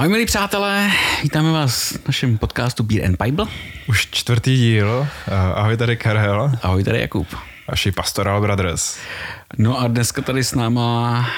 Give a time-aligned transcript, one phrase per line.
[0.00, 0.90] Ahoj milí přátelé,
[1.22, 3.46] vítáme vás v našem podcastu Beer and Bible.
[3.86, 5.06] Už čtvrtý díl.
[5.54, 6.52] Ahoj tady Karel.
[6.62, 7.28] Ahoj tady Jakub.
[7.68, 8.98] Vaši Pastoral Brothers.
[9.58, 11.30] No a dneska tady s náma...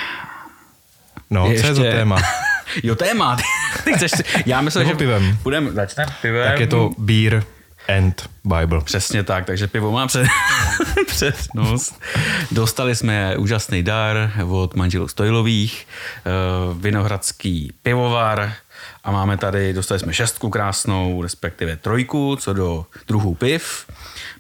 [1.31, 1.85] No, je co ještě...
[1.85, 2.19] je to téma?
[2.83, 3.37] jo, téma.
[3.85, 4.11] Ty chceš...
[4.47, 5.39] Já myslím, že pivem.
[5.43, 6.49] Budeme začít pivem.
[6.49, 7.45] Tak je to beer
[7.99, 8.81] and Bible.
[8.85, 10.27] Přesně tak, takže pivo má před,
[11.07, 12.01] přednost.
[12.53, 15.87] Dostali jsme úžasný dar od manželů Stojlových,
[16.19, 16.31] eh,
[16.75, 18.53] Vinohradský pivovar
[19.05, 23.87] a máme tady, dostali jsme šestku krásnou, respektive trojku, co do druhů piv.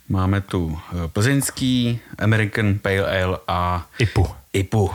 [0.08, 4.28] Máme tu eh, plzeňský, American Pale Ale a IPU.
[4.52, 4.90] IPU.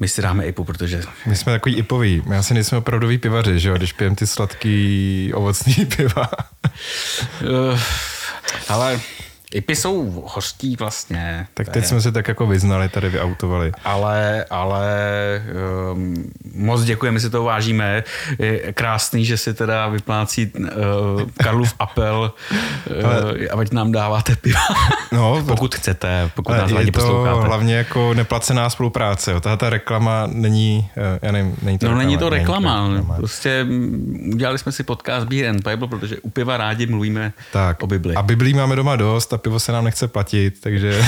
[0.00, 1.02] My si dáme IPU, protože...
[1.26, 2.22] My jsme takový IPový.
[2.26, 6.30] My asi nejsme opravdoví pivaři, že jo, když pijeme ty sladký ovocný piva.
[7.42, 7.80] uh,
[8.68, 9.00] ale
[9.54, 11.46] IPy jsou hořký vlastně.
[11.54, 11.88] Tak teď je...
[11.88, 13.72] jsme se tak jako vyznali, tady vyautovali.
[13.84, 14.86] Ale, ale
[15.92, 18.04] um, moc děkujeme, si to vážíme.
[18.38, 20.66] Je krásný, že si teda vyplácí uh,
[21.36, 22.32] Karlův apel,
[23.02, 23.62] uh, ale...
[23.62, 24.60] ať nám dáváte piva.
[25.12, 27.46] No, pokud chcete, pokud nás je to posloucháte.
[27.46, 29.32] hlavně jako neplacená spolupráce.
[29.32, 29.40] Jo.
[29.40, 32.82] Tahle ta reklama není, uh, já nevím, není to No reklama, není to reklama.
[32.82, 33.16] Není to reklama.
[33.16, 37.82] Prostě mm, udělali jsme si podcast Beer and Bible, protože u piva rádi mluvíme tak.
[37.82, 38.14] o Bibli.
[38.14, 41.04] A Biblí máme doma dost a pivo se nám nechce platit, takže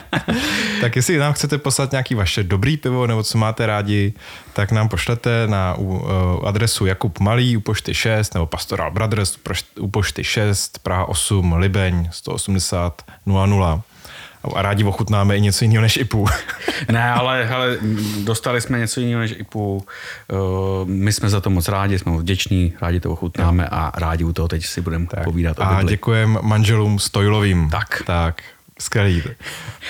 [0.80, 4.12] tak jestli nám chcete poslat nějaký vaše dobrý pivo nebo co máte rádi,
[4.52, 9.38] tak nám pošlete na uh, adresu Jakub Malý u pošty 6 nebo Pastoral Brothers
[9.80, 13.82] u pošty 6 Praha 8 Libeň 180 00
[14.54, 16.26] a rádi ochutnáme i něco jiného než IPU.
[16.92, 17.78] ne, ale, ale
[18.24, 19.76] dostali jsme něco jiného než IPU.
[19.76, 24.24] Uh, my jsme za to moc rádi, jsme moc vděční, rádi to ochutnáme a rádi
[24.24, 27.70] u toho teď si budeme povídat o A děkujem manželům Stojlovým.
[27.70, 28.02] Tak.
[28.06, 28.42] Tak.
[28.78, 29.22] Skvělý.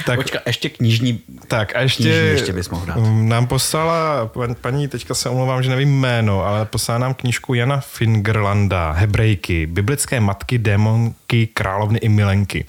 [0.06, 1.20] Tak, Počka, ještě knižní.
[1.48, 2.97] Tak a ještě, knižní ještě bys mohl dát.
[3.23, 8.93] nám poslala, paní, teďka se omlouvám, že nevím jméno, ale poslala nám knížku Jana Fingerlanda,
[8.93, 12.65] Hebrejky, biblické matky, démonky, královny i milenky.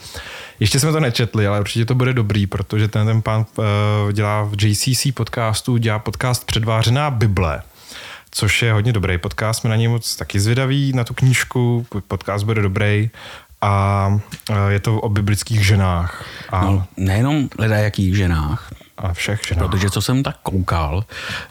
[0.60, 3.66] Ještě jsme to nečetli, ale určitě to bude dobrý, protože ten, ten pán uh,
[4.12, 7.62] dělá v JCC podcastu, dělá podcast Předvářená Bible
[8.32, 12.46] což je hodně dobrý podcast, jsme na něj moc taky zvědaví, na tu knížku, podcast
[12.46, 13.10] bude dobrý
[13.62, 13.72] a
[14.70, 16.26] je to o biblických ženách.
[16.50, 16.66] A...
[16.66, 17.50] No, nejenom
[17.90, 19.70] jakých ženách, a všech ženách.
[19.70, 21.04] Protože co jsem tak koukal,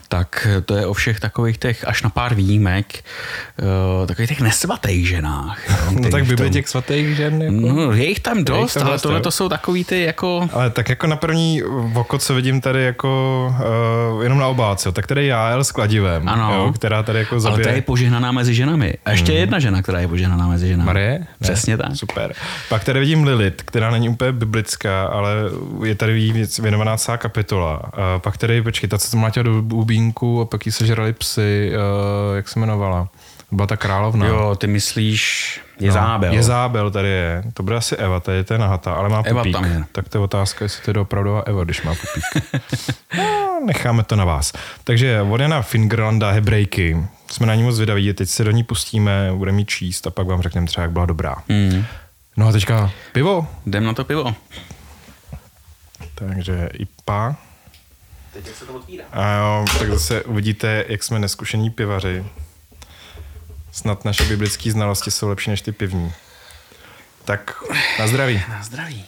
[0.07, 3.03] tak to je o všech takových těch, až na pár výjimek,
[4.01, 5.69] uh, takových těch nesvatých ženách.
[5.69, 7.41] Jo, no tak by těch svatých žen?
[7.41, 7.55] Jako...
[7.55, 10.49] No, je jich tam dost, jich tam ale tohle to jsou takový ty jako...
[10.53, 11.63] Ale tak jako na první
[11.95, 13.07] oko, co vidím tady jako
[14.15, 16.53] uh, jenom na obálce, tak tady je Jael s kladivem, ano.
[16.53, 17.55] Jo, která tady jako zabije...
[17.55, 18.93] Ale to je požehnaná mezi ženami.
[19.05, 19.41] A ještě hmm.
[19.41, 20.87] jedna žena, která je požehnaná mezi ženami.
[20.87, 21.19] Marie?
[21.19, 21.27] Ne?
[21.41, 21.95] Přesně tak.
[21.95, 22.33] Super.
[22.69, 25.31] Pak tady vidím Lilith, která není úplně biblická, ale
[25.83, 27.36] je tady věnovaná celá kapitola.
[27.93, 31.71] A pak tady, počkej, ta, co to mlátěla do bubínku a pak jí sežrali psy,
[31.71, 33.07] uh, jak se jmenovala?
[33.51, 34.27] Byla ta královna.
[34.27, 36.29] Jo, ty myslíš Jezábel.
[36.29, 37.43] No, Jezábel tady je.
[37.53, 39.53] To bude asi Eva, tady je to nahata, ale má Eva pupík.
[39.53, 39.83] Tam je.
[39.91, 42.53] Tak to je otázka, jestli to je opravdu Eva, když má pupík.
[43.17, 44.53] no, necháme to na vás.
[44.83, 46.97] Takže Vodena Fingerlanda Hebrejky.
[47.31, 50.27] Jsme na ní moc vydaví, teď se do ní pustíme, budeme ji číst a pak
[50.27, 51.35] vám řekneme třeba, jak byla dobrá.
[51.47, 51.85] Mm.
[52.37, 53.47] No a teďka pivo.
[53.65, 54.35] Jdem na to pivo.
[56.17, 57.35] Takže IPA.
[58.33, 59.05] Teď jak se to otvírá.
[59.11, 62.25] A jo, tak zase uvidíte, jak jsme neskušení pivaři.
[63.71, 66.13] Snad naše biblické znalosti jsou lepší než ty pivní.
[67.25, 67.63] Tak
[67.99, 68.43] na zdraví.
[68.49, 69.05] Na zdraví.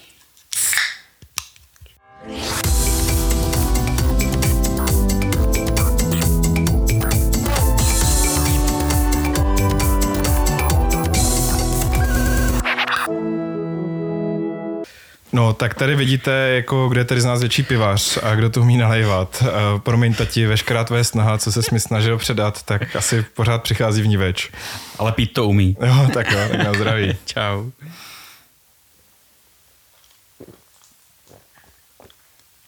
[15.34, 18.62] No, tak tady vidíte, jako, kde je tady z nás větší pivař a kdo to
[18.62, 19.44] umí nalejvat.
[19.44, 24.02] Uh, promiň, tati, veškerá tvoje snaha, co se mi snažil předat, tak asi pořád přichází
[24.02, 24.52] v ní več.
[25.00, 25.78] Ale pít to umí.
[25.86, 27.18] Jo, tak jo, tak na zdraví.
[27.26, 27.70] Čau.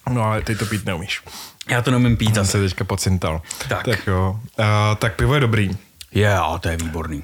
[0.10, 1.22] No ale ty to pít neumíš.
[1.70, 2.38] Já to neumím pít.
[2.38, 3.42] Já se teďka pocintal.
[3.70, 3.86] Tak.
[3.86, 4.40] Tak jo.
[4.60, 5.70] Uh, tak pivo je dobrý.
[6.12, 7.24] Je, yeah, to je výborný.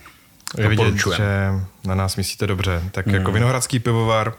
[0.57, 1.51] Je vidět, že
[1.85, 2.81] na nás myslíte dobře.
[2.91, 3.13] Tak mm.
[3.13, 4.33] jako Vinohradský pivovar,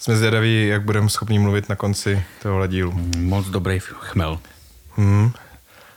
[0.00, 2.92] jsme zvědaví, jak budeme schopni mluvit na konci tohohle dílu.
[3.16, 4.38] Moc dobrý chmel.
[4.96, 5.32] Hmm.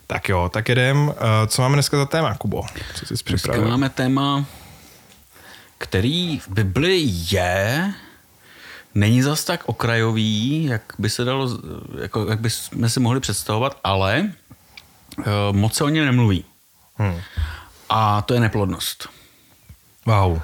[0.08, 1.14] Tak jo, tak jedem.
[1.18, 2.64] Eh, co máme dneska za téma, Kubo?
[2.94, 3.62] Co jsi připravil?
[3.62, 4.46] Dneska máme téma,
[5.78, 7.02] který v Bibli
[7.32, 7.94] je,
[8.96, 11.50] není zas tak okrajový, jak by se dalo,
[12.02, 14.32] jako, jak by jsme si mohli představovat, ale
[15.18, 16.46] uh, moc se o něm nemluví.
[16.96, 17.22] Hmm.
[17.90, 19.10] A to je neplodnost.
[20.06, 20.32] Wow.
[20.32, 20.42] Uh,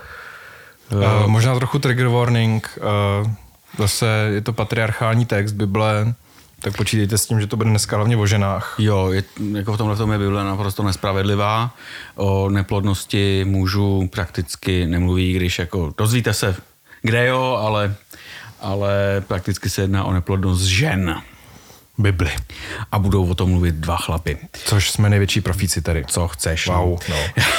[1.27, 2.77] možná trochu trigger warning.
[3.21, 3.31] Uh,
[3.79, 6.13] Zase je to patriarchální text Bible,
[6.59, 8.75] Tak počítejte s tím, že to bude dneska hlavně o ženách.
[8.79, 11.75] Jo, je, jako v tomhle tom je Bible naprosto nespravedlivá.
[12.15, 16.55] O neplodnosti mužů prakticky nemluví, když jako dozvíte se,
[17.01, 17.95] kde jo, ale,
[18.61, 21.21] ale prakticky se jedná o neplodnost žen.
[21.99, 22.31] Bibli.
[22.91, 24.37] A budou o tom mluvit dva chlapy.
[24.63, 26.05] Což jsme největší profíci tady.
[26.07, 26.67] Co chceš.
[26.67, 27.15] Wow, no.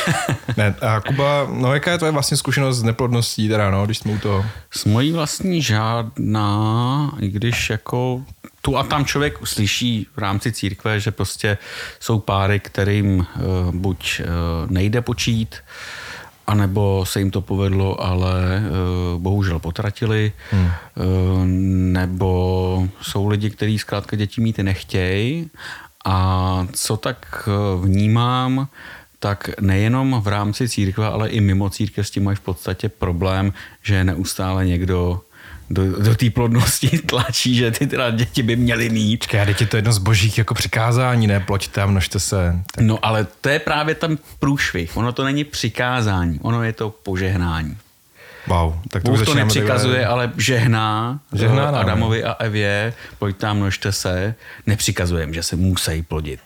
[0.56, 4.12] ne, a Kuba, no jaká je tvoje vlastně zkušenost s neplodností, teda no, když jsme
[4.12, 4.46] u toho?
[4.70, 8.24] S mojí vlastní žádná, i když jako
[8.62, 11.58] tu a tam člověk slyší v rámci církve, že prostě
[12.00, 15.56] jsou páry, kterým uh, buď uh, nejde počít,
[16.50, 20.66] anebo se jim to povedlo, ale uh, bohužel potratili, hmm.
[20.66, 21.44] uh,
[21.94, 25.50] nebo jsou lidi, kteří zkrátka děti mít nechtějí
[26.04, 27.48] a co tak
[27.82, 28.68] vnímám,
[29.18, 33.52] tak nejenom v rámci církve, ale i mimo církev s tím mají v podstatě problém,
[33.82, 35.20] že je neustále někdo
[35.70, 39.22] do, do té plodnosti tlačí, že ty teda děti by měly mít.
[39.22, 41.40] Čekaj, a děti to je jedno z božích jako přikázání, ne?
[41.40, 42.56] Ploďte a množte se.
[42.74, 42.84] Tak.
[42.84, 44.96] No ale to je právě ten průšvih.
[44.96, 47.76] Ono to není přikázání, ono je to požehnání.
[48.46, 50.12] Wow, tak to Bůh to nepřikazuje, takhle...
[50.12, 54.34] ale žehná, žehná eh, Adamovi a Evě, pojďte a množte se,
[54.66, 56.40] nepřikazujeme, že se musí plodit.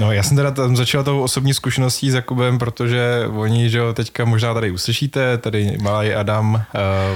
[0.00, 3.92] No já jsem teda tam začal tou osobní zkušeností s Jakubem, protože oni, že jo,
[3.92, 6.60] teďka možná tady uslyšíte, tady malý Adam uh,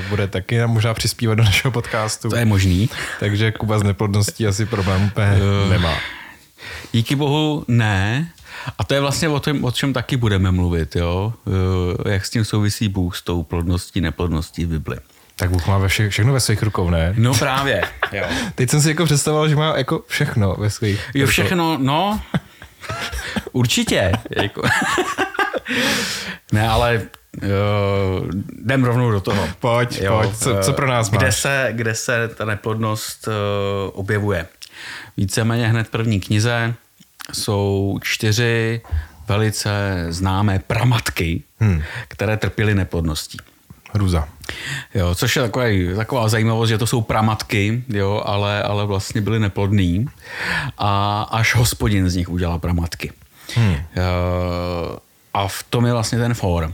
[0.08, 2.28] bude taky možná přispívat do našeho podcastu.
[2.28, 2.90] To je možný.
[3.20, 5.94] Takže Kuba z neplodností asi problém úplně uh, nemá.
[6.92, 8.28] Díky bohu ne,
[8.78, 11.32] a to je vlastně o tom, o čem taky budeme mluvit, jo?
[11.44, 14.96] Uh, jak s tím souvisí Bůh s tou plodností, neplodností v Bibli.
[15.36, 17.14] Tak Bůh má ve vše, všechno ve svých rukou, ne?
[17.16, 17.82] No právě,
[18.12, 18.24] jo.
[18.54, 22.20] Teď jsem si jako představoval, že má jako všechno ve svých Jo, všechno, no,
[23.52, 24.12] Určitě.
[24.30, 24.62] Jako.
[26.52, 27.02] ne, ale
[27.42, 28.28] uh,
[28.64, 29.48] jdem rovnou do toho.
[29.60, 30.36] Pojď, jo, pojď.
[30.36, 31.36] Co, co pro nás kde máš?
[31.36, 33.32] Se, kde se ta neplodnost uh,
[33.92, 34.46] objevuje?
[35.16, 36.74] Víceméně hned první knize
[37.32, 38.80] jsou čtyři
[39.28, 41.82] velice známé pramatky, hmm.
[42.08, 43.38] které trpěly neplodností.
[43.92, 44.28] Hruza.
[44.94, 49.38] Jo, což je takový, taková zajímavost, že to jsou pramatky, jo, ale, ale vlastně byly
[49.38, 50.06] neplodný
[50.78, 53.12] a až hospodin z nich udělal pramatky.
[53.54, 53.76] Hmm.
[55.34, 56.72] A v tom je vlastně ten for.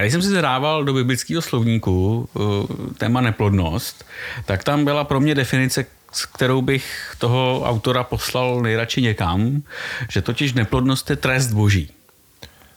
[0.00, 4.04] Když jsem si zadával do biblického slovníku eh, téma neplodnost,
[4.44, 9.62] tak tam byla pro mě definice, s kterou bych toho autora poslal nejradši někam,
[10.08, 11.90] že totiž neplodnost je trest boží.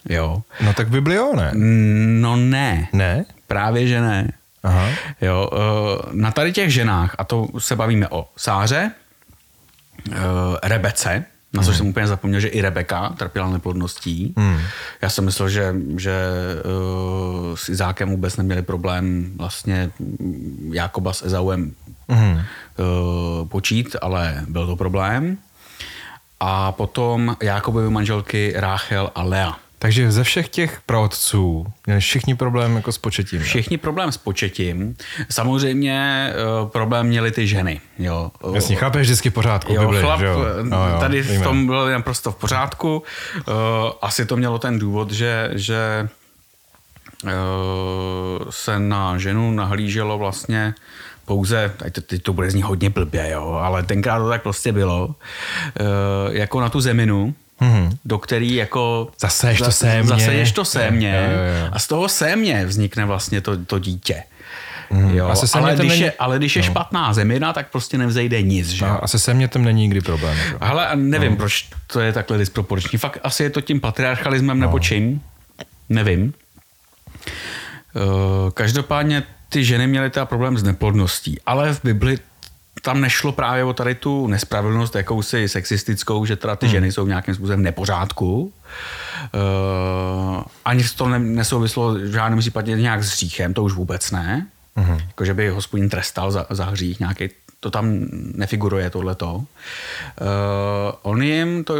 [0.09, 0.41] Jo.
[0.61, 1.51] No tak Biblio, ne?
[2.21, 2.87] No ne.
[2.93, 3.25] Ne?
[3.47, 4.31] Právě, že ne.
[4.63, 4.89] Aha.
[5.21, 8.91] Jo, eh, na tady těch ženách, a to se bavíme o Sáře,
[10.11, 10.15] eh,
[10.63, 11.25] Rebece,
[11.55, 11.77] na což hmm.
[11.77, 14.33] jsem úplně zapomněl, že i Rebeka trpěla neplodností.
[14.37, 14.59] Hmm.
[15.01, 16.13] Já jsem myslel, že, že
[16.65, 19.91] uh, s Izákem vůbec neměli problém vlastně
[20.71, 21.71] Jakoba s Ezauem
[22.09, 22.33] hmm.
[22.33, 25.37] uh, počít, ale byl to problém.
[26.39, 29.55] A potom Jakobovi manželky Ráchel a Lea.
[29.79, 33.41] Takže ze všech těch praotců měli všichni problém jako s početím.
[33.41, 34.95] Všichni problém s početím.
[35.29, 36.29] Samozřejmě
[36.61, 37.81] uh, problém měly ty ženy.
[37.99, 38.31] Jo.
[38.53, 39.73] Jasně, chápeš vždycky v pořádku.
[39.73, 40.39] Jo, Bibli, chlap, jo?
[40.61, 41.39] No, jo, tady víme.
[41.39, 43.03] v tom bylo naprosto v pořádku.
[43.47, 43.53] Uh,
[44.01, 46.09] asi to mělo ten důvod, že, že
[47.23, 47.29] uh,
[48.49, 50.73] se na ženu nahlíželo vlastně
[51.25, 55.07] pouze, teď to, to bude znít hodně blbě, jo, ale tenkrát to tak prostě bylo,
[55.07, 55.15] uh,
[56.29, 57.97] jako na tu zeminu, mm-hmm.
[58.05, 59.11] do který jako...
[59.19, 60.09] Zaseješ to sémě.
[60.09, 61.69] Zaseješ to sémě jo, jo, jo.
[61.71, 64.23] a z toho sémě vznikne vlastně to, to dítě.
[64.89, 66.01] Mm, jo, se ale, když není...
[66.01, 66.65] je, ale když je no.
[66.65, 68.69] špatná zemina, tak prostě nevzejde nic.
[68.69, 68.85] Že?
[68.85, 70.37] A, se mě tam není nikdy problém.
[70.37, 70.55] Že?
[70.59, 71.37] Ale nevím, no.
[71.37, 72.99] proč to je takhle disproporční.
[72.99, 74.65] Fakt asi je to tím patriarchalismem no.
[74.65, 75.21] nebo čím.
[75.89, 76.33] Nevím.
[77.95, 82.17] Uh, každopádně ty ženy měly teda problém s neplodností, ale v Bibli
[82.81, 86.71] tam nešlo právě o tady tu nespravedlnost jakousi sexistickou, že teda ty hmm.
[86.71, 88.53] ženy jsou v nějakým způsobem nepořádku.
[89.33, 94.47] Uh, ani to ne, nesouvislo v žádném případě nějak s hříchem, to už vůbec ne.
[94.75, 94.99] Hmm.
[95.07, 97.29] Jako, že by hospodin trestal za, za hřích nějaký,
[97.59, 98.05] to tam
[98.35, 99.35] nefiguruje tohleto.
[99.35, 99.45] Uh,
[101.01, 101.75] on jim to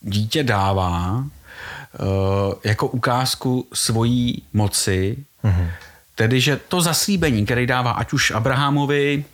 [0.00, 5.68] dítě dává uh, jako ukázku svojí moci, hmm.
[6.14, 9.24] tedy, že to zaslíbení, který dává ať už Abrahamovi,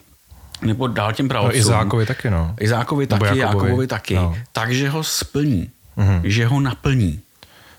[0.64, 1.52] nebo dál těm pravcům.
[1.52, 2.54] No, Izákovi taky, no.
[2.60, 4.14] Izákovi taky, Jakobovi, Jakobovi taky.
[4.14, 4.36] No.
[4.52, 6.20] Takže ho splní, mm-hmm.
[6.24, 7.20] že ho naplní.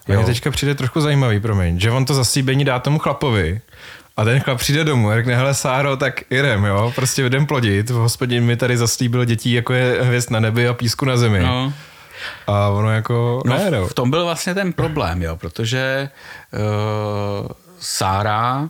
[0.07, 3.61] Mně teďka přijde trošku zajímavý, promiň, že on to zaslíbení dá tomu chlapovi,
[4.17, 7.89] a ten chlap přijde domů a řekne, hele Sáro, tak jdem, jo, prostě jdem plodit.
[7.89, 11.39] Hospodin mi tady zaslíbil dětí, jako je hvězd na nebi a písku na zemi.
[11.39, 11.73] No.
[12.47, 13.87] A ono jako no, ne, no.
[13.87, 16.09] V tom byl vlastně ten problém, jo, protože
[16.53, 17.47] uh,
[17.79, 18.69] Sára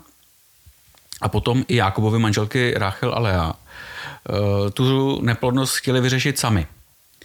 [1.22, 3.54] a potom i Jakobovi manželky Rachel a Lea
[4.74, 6.68] tu neplodnost chtěli vyřešit sami.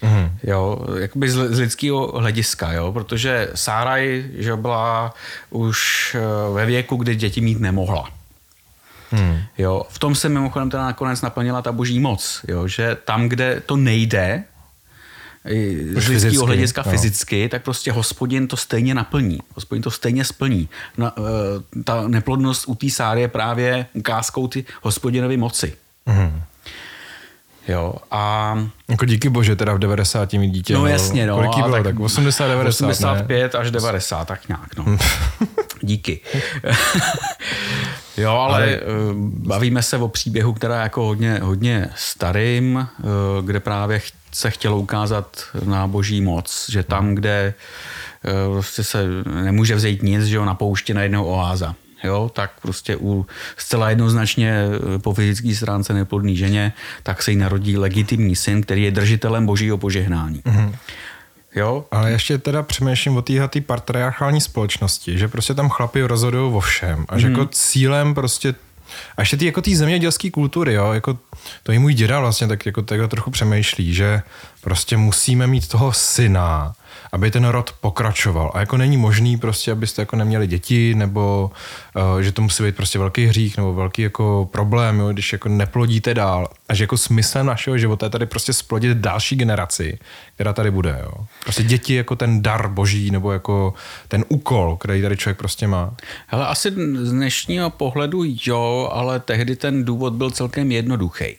[0.03, 0.39] Mhm.
[0.43, 5.15] Jo, jakoby z, z lidského hlediska, jo, protože Sáraj, že byla
[5.51, 8.09] už eh, ve věku, kdy děti mít nemohla.
[9.11, 9.39] Hmm.
[9.59, 13.63] Jo, v tom se mimochodem teda nakonec naplnila ta boží moc, jo, že tam, kde
[13.67, 14.45] to nejde,
[15.97, 16.91] z lidského hlediska jo.
[16.91, 19.39] fyzicky, tak prostě hospodin to stejně naplní.
[19.55, 20.69] Hospodin to stejně splní.
[20.99, 25.77] Na, eh, ta neplodnost u té Sáry je právě ukázkou ty hospodinovy moci.
[26.07, 26.43] Mhm.
[27.71, 28.55] Jo, a
[28.89, 30.75] Jako díky bože, teda v 90 mít dítě.
[30.75, 31.37] No jasně, no.
[31.37, 31.83] Kolik bylo?
[31.83, 34.97] Tak 80, 90, 85 až 90, tak nějak, no.
[35.81, 36.21] Díky.
[38.17, 38.81] jo, ale, ale
[39.25, 43.03] bavíme se o příběhu, která je jako hodně, hodně starým, eh,
[43.43, 44.01] kde právě
[44.33, 47.55] se chtělo ukázat na boží moc, že tam, kde
[48.25, 49.07] eh, prostě se
[49.43, 51.75] nemůže vzít nic, že jo, na poušti najednou oáza.
[52.05, 53.27] Jo, tak prostě u
[53.57, 54.53] zcela jednoznačně
[54.95, 59.47] eh, po fyzické stránce neplodný ženě, tak se jí narodí legitimní syn, který je držitelem
[59.47, 60.39] božího požehnání.
[60.45, 60.75] Mm-hmm.
[61.55, 66.61] Jo, Ale ještě teda přemýšlím o téhle patriarchální společnosti, že prostě tam chlapi rozhodují o
[66.61, 67.39] všem a že Mhm.
[67.39, 68.55] jako cílem prostě
[69.17, 71.19] a ještě ty jako té zemědělské kultury, jo, jako
[71.63, 74.23] to i můj děda vlastně tak jako takhle trochu přemýšlí, že
[74.61, 76.75] prostě musíme mít toho syna,
[77.13, 78.51] aby ten rod pokračoval.
[78.55, 81.51] A jako není možný prostě, abyste jako neměli děti, nebo
[82.13, 85.49] uh, že to musí být prostě velký hřích, nebo velký jako problém, jo, když jako
[85.49, 86.49] neplodíte dál.
[86.69, 89.99] A že jako smyslem našeho života je tady prostě splodit další generaci,
[90.35, 90.99] která tady bude.
[91.03, 91.27] Jo.
[91.43, 93.75] Prostě děti jako ten dar boží, nebo jako
[94.09, 95.95] ten úkol, který tady člověk prostě má.
[96.27, 96.71] Hele, asi
[97.03, 101.37] z dnešního pohledu jo, ale tehdy ten důvod byl celkem jednoduchý.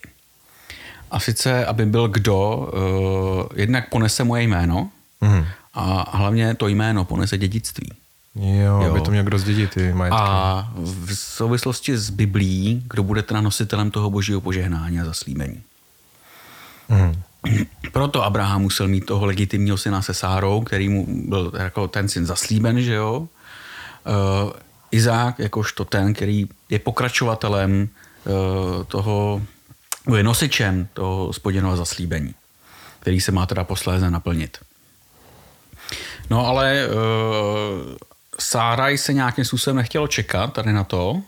[1.10, 4.90] A sice, aby byl kdo, uh, jednak ponese moje jméno
[5.22, 5.46] Mhm.
[5.74, 7.92] A hlavně to jméno ponese dědictví.
[8.34, 8.90] Jo, Jo.
[8.90, 10.18] aby to měl kdo zdědit ty majetky.
[10.20, 15.62] A v souvislosti s Biblí, kdo bude teda nositelem toho božího požehnání a zaslíbení.
[16.88, 17.22] Mhm.
[17.92, 22.26] Proto Abraham musel mít toho legitimního syna se Sárou, který mu byl jako ten syn
[22.26, 23.18] zaslíben, že jo.
[23.18, 24.52] Uh,
[24.90, 27.88] Izák jakožto ten, který je pokračovatelem
[28.24, 29.42] uh, toho,
[30.16, 32.34] je nosičem toho hospodinova zaslíbení,
[33.00, 34.58] který se má teda posléze naplnit.
[36.30, 37.96] No ale uh,
[38.38, 41.22] Sáraj se nějakým způsobem nechtělo čekat tady na to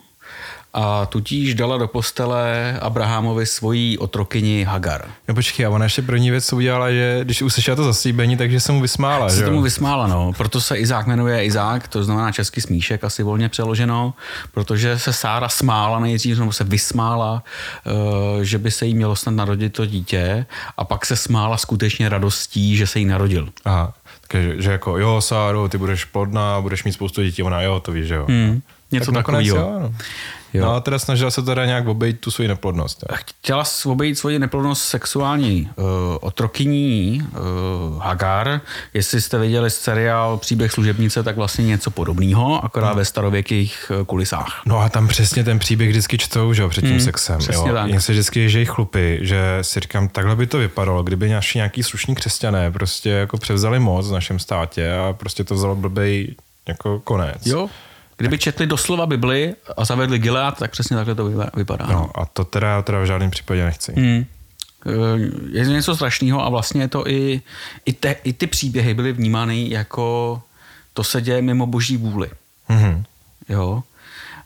[0.75, 5.11] a tudíž dala do postele Abrahamovi svoji otrokyni Hagar.
[5.29, 8.61] No počkej, a ona ještě první věc, co udělala, že když uslyšela to zaslíbení, takže
[8.61, 9.49] se mu vysmála, že se jo?
[9.49, 10.33] tomu vysmála, no.
[10.33, 14.15] Proto se Izák jmenuje Izák, to znamená český smíšek, asi volně přeloženo,
[14.55, 17.43] protože se Sára smála nejdřív, nebo se vysmála,
[17.87, 20.47] eh, že by se jí mělo snad narodit to dítě
[20.77, 23.49] a pak se smála skutečně radostí, že se jí narodil.
[23.65, 23.93] Aha,
[24.35, 27.93] takže že jako jo, Sáro, ty budeš plodná, budeš mít spoustu dětí, ona jo, to
[27.93, 28.27] víš, že jo.
[28.29, 28.61] Hmm,
[28.95, 29.57] něco tak takového.
[29.57, 29.95] jo, no.
[30.55, 30.65] Jo.
[30.65, 33.05] No a teda snažila se teda nějak obejít tu svoji neplodnost.
[33.11, 33.17] Jo.
[33.19, 35.85] Chtěla obejít svoji neplodnost sexuální uh,
[36.21, 37.23] otrokyní
[37.93, 38.61] uh, Hagar.
[38.95, 44.63] Jestli jste viděli seriál Příběh služebnice, tak vlastně něco podobného, akorát ve starověkých eh, kulisách.
[44.67, 47.39] No a tam přesně ten příběh vždycky čtou, že jo, před tím Hmm, sexem.
[47.39, 47.75] přesně jo.
[47.75, 47.89] tak.
[47.91, 51.83] Jen se vždycky ježejí chlupy, že si říkám, takhle by to vypadalo, kdyby naši nějaký
[51.83, 56.35] slušní křesťané prostě jako převzali moc v našem státě a prostě to vzalo blbej
[56.69, 57.47] jako konec.
[57.47, 57.69] Jo,
[58.17, 61.87] kdyby četli doslova Bibli a zavedli Gilead, tak přesně takhle to vypa- vypadá.
[61.87, 63.93] No a to teda, teda v žádném případě nechci.
[63.93, 64.25] Hmm.
[64.87, 67.43] Eh, Je to něco strašného a vlastně je to i,
[67.85, 70.43] i, te, i ty příběhy byly vnímány jako
[70.93, 72.31] to se děje mimo boží vůli.
[72.69, 73.05] Mhm.
[73.49, 73.83] Jo.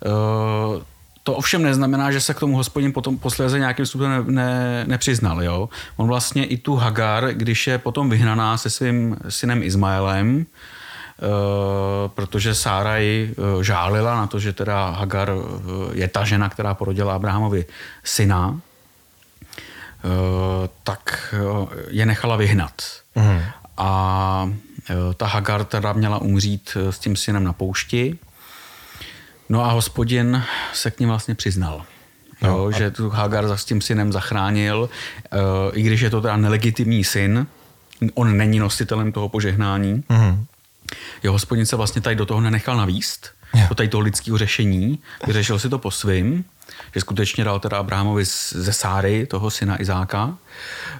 [0.07, 0.85] Eh,
[1.23, 5.43] To ovšem neznamená, že se k tomu hospodin potom posléze nějakým způsobem ne, ne, nepřiznal.
[5.43, 5.69] Jo?
[5.97, 10.47] On vlastně i tu Hagar, když je potom vyhnaná se svým synem Izmaelem,
[12.15, 15.35] protože Sáraj eh, žálila na to, že teda Hagar eh,
[15.93, 17.65] je ta žena, která porodila Abrahamovi
[18.05, 18.61] syna,
[20.05, 22.83] eh, tak eh, je nechala vyhnat.
[23.15, 23.43] Mhm.
[23.77, 24.51] A
[24.91, 28.19] eh, ta Hagar teda měla umřít eh, s tím synem na poušti.
[29.49, 31.83] No a hospodin se k ním vlastně přiznal.
[32.43, 34.91] Jo, No a- že tu Hagar za- s tím synem zachránil,
[35.33, 35.37] eh,
[35.73, 37.47] i když je to teda nelegitimní syn,
[38.15, 40.05] on není nositelem toho požehnání.
[40.09, 40.47] Mhm.
[41.23, 43.31] Jo, hospodin se vlastně tady do toho nenechal navíst,
[43.69, 46.45] do tady toho lidského řešení, vyřešil si to po svým,
[46.95, 50.37] že skutečně dal teda Abrahamovi ze Sáry, toho syna Izáka,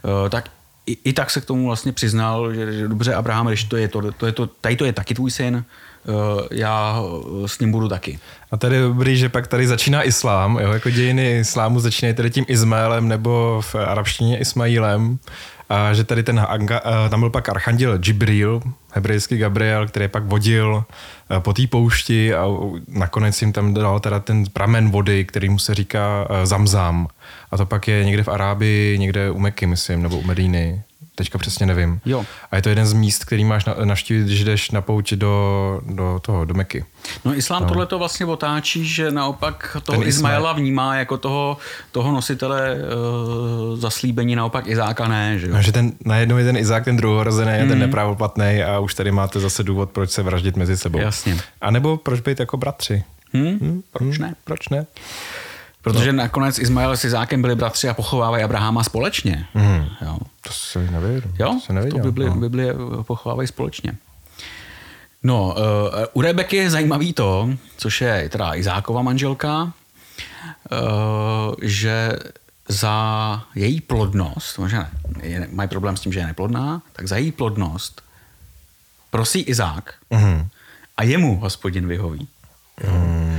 [0.05, 0.51] Eh, tak
[0.87, 3.89] i, i tak se k tomu vlastně přiznal, že, že dobře Abraham, když to je
[3.89, 5.65] to, to je to, tady to je taky tvůj syn,
[6.51, 7.03] já
[7.45, 8.19] eh, s ním budu taky.
[8.51, 12.31] A tady je dobrý, že pak tady začíná islám, jo, jako dějiny islámu začínají tady
[12.31, 15.19] tím Izmaelem nebo v arabštině Ismailem
[15.69, 18.63] a že tady ten, eh, tam byl pak archanděl Jibril,
[18.93, 20.85] hebrejský Gabriel, který pak vodil
[21.31, 22.47] eh, po té poušti a
[22.89, 27.09] nakonec jim tam dal teda ten pramen vody, který mu se říká eh, Zamzam.
[27.51, 30.83] A to pak je někde v Arábii, někde u Meky, myslím, nebo u Medíny.
[31.19, 32.01] Teďka přesně nevím.
[32.05, 32.25] Jo.
[32.51, 35.81] A je to jeden z míst, který máš na, naštívit, když jdeš na pouť do,
[35.87, 36.85] do toho, do Meky.
[37.25, 37.69] No islám no.
[37.69, 41.57] tohle to vlastně otáčí, že naopak toho Ten Ismaela vnímá jako toho,
[41.93, 45.39] toho nositele uh, zaslíbení, naopak Izáka ne.
[45.39, 45.55] Že, jo?
[45.55, 49.13] No, že ten, najednou je ten Izák ten druhorozený, je ten nepravoplatný a už tady
[49.13, 50.99] máte zase důvod, proč se vraždit mezi sebou.
[50.99, 51.37] Jasně.
[51.61, 53.05] A nebo proč být jako bratři?
[53.35, 53.59] Hm?
[53.61, 53.83] Hm?
[53.93, 54.35] Proč ne?
[54.45, 54.87] Proč ne?
[55.93, 56.19] Protože no.
[56.23, 59.47] nakonec Ismael s Izákem byli bratři a pochovávají Abrahama společně.
[59.55, 59.87] Mm.
[60.03, 60.19] Jo.
[60.43, 61.31] To se nevěděl.
[61.39, 61.99] Jo, to se nevěděl.
[61.99, 62.35] to Bibli, no.
[62.37, 62.67] Bibli
[63.03, 63.93] pochovávají společně.
[65.23, 65.55] No, uh,
[66.13, 69.71] u Rebeky je zajímavý to, což je teda Izákova manželka, uh,
[71.63, 72.13] že
[72.69, 74.91] za její plodnost, možná
[75.23, 78.03] je, mají problém s tím, že je neplodná, tak za její plodnost
[79.11, 80.49] prosí Izák Mhm.
[80.97, 82.29] a jemu hospodin vyhoví.
[82.93, 83.39] Mm.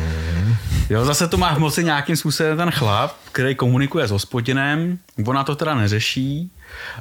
[0.90, 5.44] Jo, zase to má v moci nějakým způsobem ten chlap, který komunikuje s hospodinem, ona
[5.44, 6.52] to teda neřeší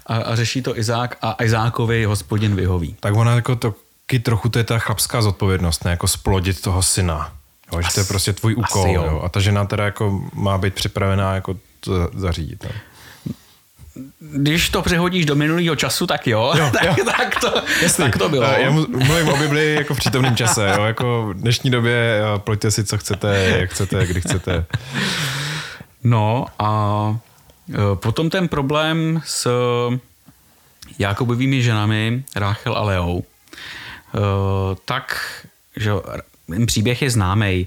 [0.06, 2.96] a, a řeší to Izák a Izákovi hospodin vyhoví.
[3.00, 3.74] Tak ona jako to,
[4.06, 5.90] taky trochu to je ta chlapská zodpovědnost, ne?
[5.90, 7.32] Jako splodit toho syna.
[7.72, 8.82] Jo, že to je prostě tvůj úkol.
[8.84, 9.04] asi jo.
[9.04, 9.20] Jo.
[9.24, 12.64] A ta žena teda jako má být připravená jako to za- zařídit.
[12.64, 12.70] No.
[14.20, 17.04] Když to přehodíš do minulého času, tak jo, Jo, tak, jo.
[17.04, 17.52] tak, to,
[17.96, 18.44] tak to bylo.
[18.44, 20.72] Eh, Já mluvím o Bibli jako v přítomném čase.
[20.76, 20.84] Jo?
[20.84, 24.64] Jako v dnešní době eh, ploďte si, co chcete, jak chcete, kdy chcete.
[26.04, 27.16] No a
[27.74, 29.50] e, potom ten problém s
[30.98, 33.24] Jakobovými ženami Ráchel a Leou,
[34.84, 35.20] tak,
[35.76, 35.90] že
[36.46, 37.66] ten příběh je známý.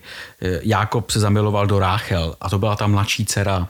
[0.61, 3.67] Jákob se zamiloval do Ráchel a to byla ta mladší dcera.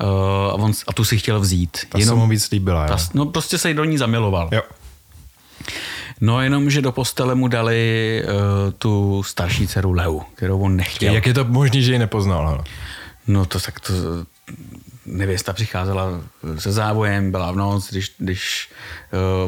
[0.00, 0.04] E,
[0.50, 1.78] A, on, a tu si chtěl vzít.
[1.88, 2.86] Ta se mu víc líbila.
[2.86, 2.98] ta, Jo.
[3.14, 4.48] no prostě se do ní zamiloval.
[4.52, 4.62] jo.
[6.20, 11.14] No jenom, že do postele mu dali uh, tu starší dceru Leu, kterou on nechtěl.
[11.14, 12.48] Jak je to možné, že ji nepoznal?
[12.48, 12.64] Hele?
[13.26, 13.92] No to tak to
[15.06, 16.20] nevěsta přicházela
[16.58, 18.68] se závojem, byla v noc, když, když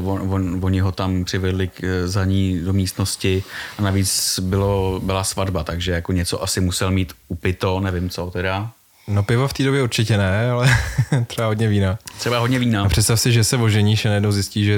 [0.03, 3.45] uh, on, on, oni ho tam přivedli k, za ní do místnosti
[3.79, 8.71] a navíc bylo, byla svatba, takže jako něco asi musel mít upito, nevím co teda.
[9.09, 10.77] No pivo v té době určitě ne, ale
[11.27, 11.99] třeba hodně vína.
[12.19, 12.83] Třeba hodně vína.
[12.83, 14.73] A představ si, že se oženíš a najednou zjistí, že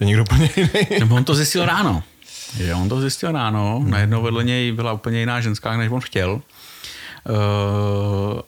[0.00, 1.00] je někdo úplně jiný.
[1.08, 2.02] No, on to zjistil ráno.
[2.56, 6.32] Že on to zjistil ráno, najednou vedle něj byla úplně jiná ženská, než on chtěl.
[6.32, 6.40] Uh,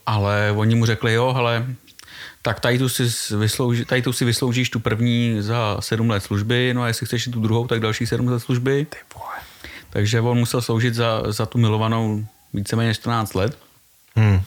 [0.06, 1.66] ale oni mu řekli, jo, hele,
[2.42, 6.74] tak tady tu, si vyslouži, tady tu si vysloužíš tu první za sedm let služby,
[6.74, 8.86] no a jestli chceš tu druhou, tak další sedm let služby.
[9.90, 13.58] Takže on musel sloužit za, za tu milovanou víceméně 14 let.
[14.16, 14.40] Hmm.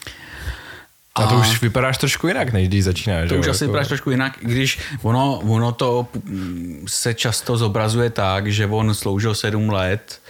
[1.16, 3.28] A to už vypadáš trošku jinak, než když začínáš.
[3.28, 7.14] To jo, už asi jako- vypadá trošku jinak, i když ono, ono to mm, se
[7.14, 10.20] často zobrazuje tak, že on sloužil sedm let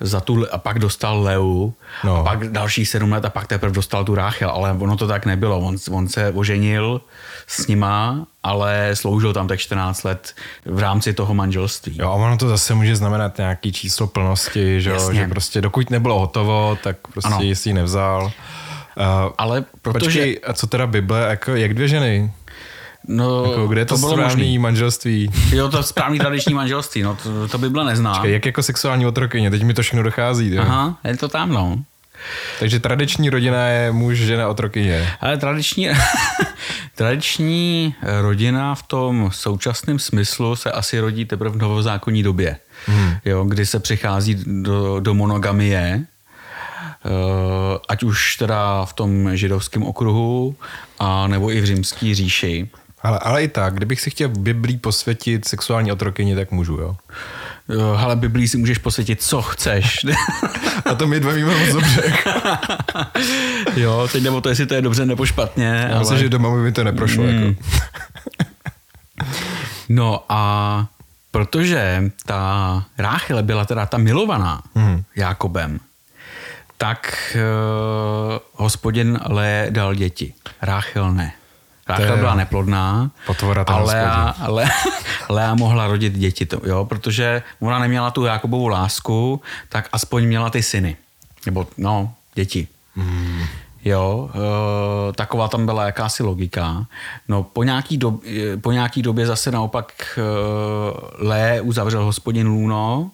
[0.00, 1.72] za tu, a pak dostal Leu
[2.04, 2.16] No.
[2.16, 5.26] a pak další sedm let a pak teprve dostal tu Ráchel, ale ono to tak
[5.26, 5.58] nebylo.
[5.60, 7.00] On, on se oženil
[7.46, 11.96] s nima, ale sloužil tam tak 14 let v rámci toho manželství.
[11.98, 15.90] Jo, a ono to zase může znamenat nějaký číslo plnosti, že, jo, že prostě dokud
[15.90, 17.40] nebylo hotovo, tak prostě Ano.
[17.40, 18.32] jsi ji nevzal.
[18.96, 20.04] Uh, Ale protože...
[20.04, 22.32] Počkej, a co teda Bible, jako, jak dvě ženy?
[23.08, 24.58] no, Jako, kde je to, bylo správný možný.
[24.58, 25.30] manželství?
[25.52, 28.10] Jo, to správný tradiční manželství, no to, to Bible nezná.
[28.10, 30.54] Počkej, jak jako sexuální otrokyně, teď mi to všechno dochází.
[30.54, 30.62] Jo?
[30.62, 31.78] Aha, je to tam, no.
[32.58, 35.08] Takže tradiční rodina je muž, žena, otrokyně.
[35.20, 35.88] Ale tradiční,
[36.94, 42.56] tradiční rodina v tom současném smyslu se asi rodí teprve v novozákonní době,
[42.86, 43.14] hmm.
[43.24, 46.04] jo, kdy se přichází do, do monogamie,
[47.88, 50.56] ať už teda v tom židovském okruhu,
[50.98, 52.68] a nebo i v římské říši.
[53.02, 56.96] Ale, ale i tak, kdybych si chtěl Biblí posvětit sexuální otrokyni, tak můžu, jo.
[57.70, 60.06] Eh, Hele, Biblii si můžeš posvětit, co chceš.
[60.84, 62.12] A to my dva víme moc dobře.
[63.76, 65.86] jo, teď nebo to, jestli to je dobře nebo špatně.
[65.90, 67.24] Já myslím, že doma by mi to neprošlo.
[67.24, 67.42] Hmm.
[67.44, 67.54] Jako.
[69.88, 70.86] No a
[71.30, 75.02] protože ta Ráchele byla teda ta milovaná Mhm.
[75.16, 75.80] Jakobem,
[76.76, 80.34] tak uh, hospodin Lé dal děti.
[80.62, 81.32] Ráchel ne.
[81.88, 84.70] Ráchel byla neplodná, potvora ale Lea, ale
[85.28, 90.50] Lea mohla rodit děti, to, jo, protože ona neměla tu Jakobovu lásku, tak aspoň měla
[90.50, 90.96] ty syny.
[91.46, 92.68] Nebo, no, děti.
[92.96, 93.42] Hmm.
[93.84, 96.86] Jo, e, taková tam byla jakási logika.
[97.28, 100.22] No po nějaký, dob, e, po nějaký době zase naopak e,
[101.26, 103.10] Lé uzavřel hospodin Lůno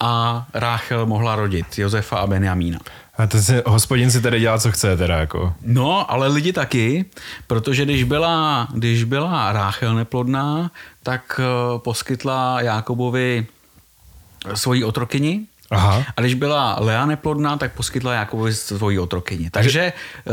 [0.00, 2.78] a Ráchel mohla rodit Josefa a Benjamína.
[3.18, 5.54] A ten si, hospodin si tady dělá, co chce teda, jako.
[5.62, 7.04] No, ale lidi taky,
[7.46, 10.70] protože když byla, když byla Ráchel neplodná,
[11.02, 13.46] tak e, poskytla Jákobovi
[14.54, 16.04] svoji otrokyni, Aha.
[16.16, 19.50] a když byla Lea neplodná, tak poskytla Jakobovi svoji otrokyni.
[19.50, 19.92] Takže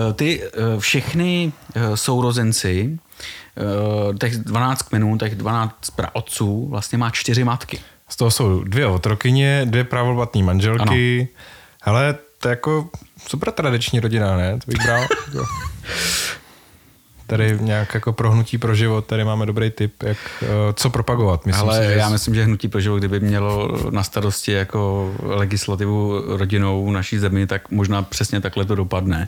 [0.09, 2.99] eh, ty eh, všechny eh, sourozenci,
[3.57, 7.79] eh, těch je kmenů, těch 12 praotců, vlastně má čtyři matky.
[8.09, 11.19] Z toho jsou dvě otrokyně, dvě právolbatní manželky.
[11.21, 11.27] Ano.
[11.81, 12.89] Hele, to je jako
[13.27, 14.59] super tradiční rodina, ne?
[14.65, 15.03] To bych bral.
[17.27, 21.45] Tady nějak jako prohnutí pro život, tady máme dobrý tip, jak, eh, co propagovat.
[21.45, 25.11] Myslím Ale si, že já myslím, že Hnutí pro život, kdyby mělo na starosti jako
[25.23, 29.27] legislativu rodinou naší zemi, tak možná přesně takhle to dopadne.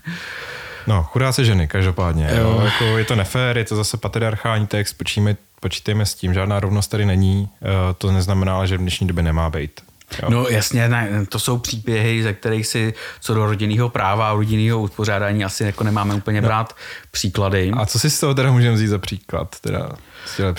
[0.89, 2.29] No, chudá se ženy, každopádně.
[2.39, 2.61] Jo.
[2.65, 6.87] Jako je to nefér, je to zase patriarchální text, počítejme, počítejme s tím, žádná rovnost
[6.87, 7.49] tady není.
[7.61, 9.81] Eh, To neznamená, že v dnešní době nemá být.
[10.23, 10.29] Jo.
[10.29, 14.81] No jasně, ne, to jsou příběhy, ze kterých si co do rodinného práva a rodinného
[14.81, 16.75] uspořádání asi jako nemáme úplně brát
[17.11, 17.71] příklady.
[17.77, 19.55] A co si z toho teda můžeme vzít za příklad?
[19.61, 19.89] Teda?
[20.39, 20.53] Eh,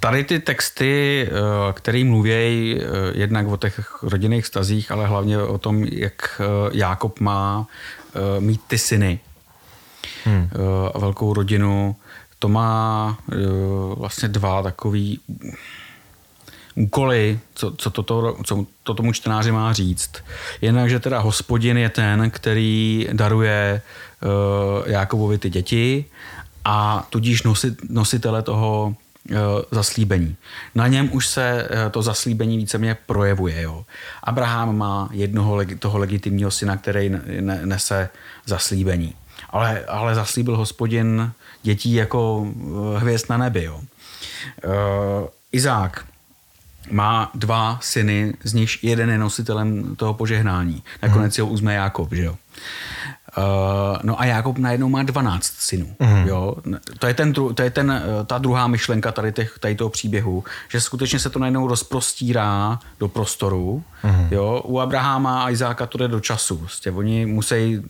[0.00, 2.80] Tady ty texty, eh, které mluví
[3.14, 6.40] jednak o těch rodinných vztazích, ale hlavně o tom, jak
[6.72, 7.66] Jákob má
[8.38, 9.20] mít ty syny
[10.28, 10.48] hmm.
[10.94, 11.96] a velkou rodinu,
[12.38, 13.36] to má eh,
[13.96, 15.20] vlastně dva takový
[16.74, 20.10] úkoly, co, co, toto, co to tomu čtenáři má říct.
[20.60, 23.82] Jednak, že teda hospodin je ten, který daruje
[24.22, 26.04] uh, Jákobovi ty děti
[26.64, 28.94] a tudíž nosit, nositele toho
[29.70, 30.36] zaslíbení.
[30.74, 33.62] Na něm už se to zaslíbení víceméně projevuje.
[33.62, 33.84] Jo.
[34.24, 37.10] Abraham má jednoho toho legitimního syna, který
[37.40, 38.08] ne- nese
[38.46, 39.14] zaslíbení.
[39.50, 41.32] Ale, ale zaslíbil hospodin
[41.62, 43.64] dětí jako uh, hvězd na nebi.
[43.64, 43.76] Jo.
[43.76, 43.82] Uh,
[45.52, 46.04] Izák
[46.90, 50.82] má dva syny, z nichž jeden je nositelem toho požehnání.
[51.02, 52.36] Nakonec ho uzme Jákob, že jo.
[53.38, 55.96] Uh, no a Jákob najednou má 12 synů.
[55.98, 56.28] Mm.
[56.28, 56.54] Jo?
[56.98, 60.44] To je, ten, to je ten, eh, ta druhá myšlenka tady, těch, tady toho příběhu,
[60.68, 63.82] že skutečně se to najednou rozprostírá do prostoru.
[64.04, 64.28] Mm.
[64.30, 64.62] Jo?
[64.64, 66.56] U Abraháma a Izáka to jde do času.
[66.56, 67.84] Prostě oni musí uh,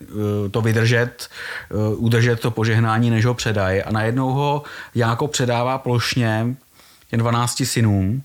[0.50, 1.28] to vydržet,
[1.70, 3.82] uh, udržet to požehnání, než ho předají.
[3.82, 4.62] A najednou ho
[4.94, 6.56] Jákob předává plošně
[7.10, 8.22] těm 12 synům.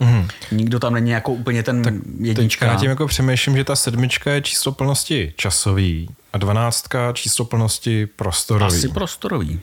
[0.00, 0.28] Mm.
[0.52, 2.66] Nikdo tam není jako úplně ten tak jednička.
[2.66, 8.06] Na tím jako přemýšlím, že ta sedmička je číslo plnosti časový a dvanáctka číslo plnosti
[8.06, 8.78] prostorový.
[8.78, 9.60] Asi prostorový.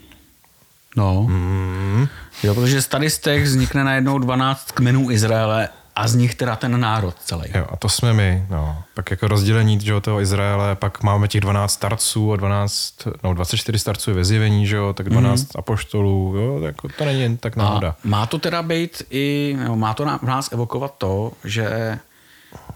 [0.95, 1.23] No.
[1.29, 2.07] Mm.
[2.43, 6.55] Jo, protože z tady z těch vznikne najednou 12 kmenů Izraele a z nich teda
[6.55, 7.43] ten národ celý.
[7.55, 8.45] Jo, a to jsme my.
[8.49, 8.83] No.
[8.93, 13.33] Pak jako rozdělení že jo, toho Izraele, pak máme těch 12 starců a 12, no
[13.33, 15.47] 24 starců je ve zjevení, že jo, tak 12 mm.
[15.55, 17.89] apoštolů, jo, tak jako to není jen tak náhoda.
[17.89, 21.99] A má to teda být i, nebo má to v nás evokovat to, že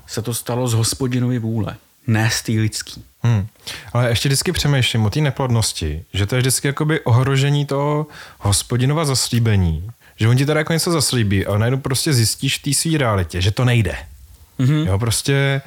[0.07, 1.75] se to stalo z hospodinovy vůle,
[2.07, 3.03] ne z té lidský.
[3.23, 3.47] Hmm.
[3.93, 8.07] Ale ještě vždycky přemýšlím o té neplodnosti, že to je vždycky jakoby ohrožení toho
[8.39, 12.73] hospodinova zaslíbení, že on ti teda jako něco zaslíbí, ale najednou prostě zjistíš v té
[12.73, 13.95] své realitě, že to nejde.
[14.59, 14.87] Mm-hmm.
[14.87, 15.61] Jo, prostě,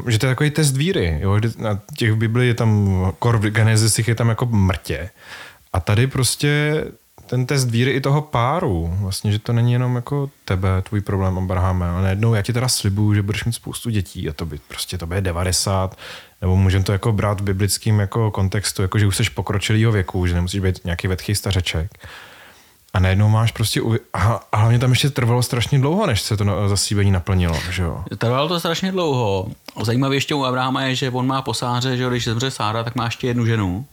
[0.00, 1.18] uh, že to je takový test víry.
[1.20, 5.10] Jo, na těch v Biblii je tam, kor v Genesisích je tam jako mrtě.
[5.72, 6.84] A tady prostě
[7.30, 11.38] ten test víry i toho páru, vlastně, že to není jenom jako tebe, tvůj problém,
[11.38, 14.58] Abrahame, ale najednou já ti teda slibuju, že budeš mít spoustu dětí a to by
[14.68, 15.98] prostě to bude 90,
[16.40, 20.26] nebo můžeme to jako brát v biblickém jako kontextu, jako že už jsi pokročilýho věku,
[20.26, 22.08] že nemusíš být nějaký vetchý stařeček.
[22.94, 23.80] A najednou máš prostě,
[24.14, 28.04] a, a hlavně tam ještě trvalo strašně dlouho, než se to zasíbení naplnilo, že jo?
[28.18, 29.46] Trvalo to strašně dlouho.
[29.82, 33.04] Zajímavé ještě u Abrahama je, že on má posáře, že když zemře Sára, tak má
[33.04, 33.86] ještě jednu ženu.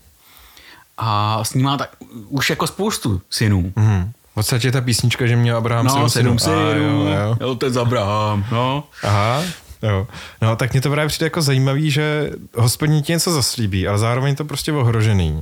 [0.98, 1.90] A s ní má tak,
[2.28, 3.72] už jako spoustu synů.
[3.76, 4.12] Mm.
[4.30, 6.56] V podstatě ta písnička, že měl Abraham no, sedm synů.
[6.56, 7.36] Jo, jo.
[7.40, 8.84] jo, to je Abraham, no.
[9.02, 9.42] Aha,
[9.82, 10.06] Jo.
[10.42, 14.34] No tak mě to právě přijde jako zajímavý, že hospodin ti něco zaslíbí, ale zároveň
[14.36, 15.40] to prostě ohrožený.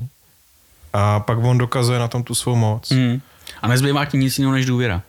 [0.93, 2.91] A pak on dokazuje na tom tu svou moc.
[2.91, 3.21] Mm.
[3.63, 5.03] A nezbývá ti nic jiného než důvěra.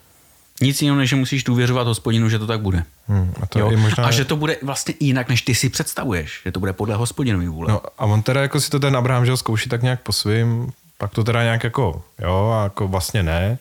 [0.62, 2.84] Nic jiného, než že musíš důvěřovat hospodinu, že to tak bude.
[3.08, 4.06] Hmm, a, to je možná...
[4.06, 6.42] a že to bude vlastně jinak, než ty si představuješ.
[6.46, 7.72] Že to bude podle hospodinový vůle.
[7.72, 10.72] No, a on teda jako si to ten Abraham žel zkouší tak nějak po svým,
[10.98, 13.58] pak to teda nějak jako, jo, a jako vlastně ne.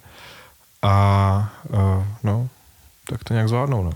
[0.83, 2.49] A uh, no,
[3.09, 3.93] tak to nějak zvládnou, no.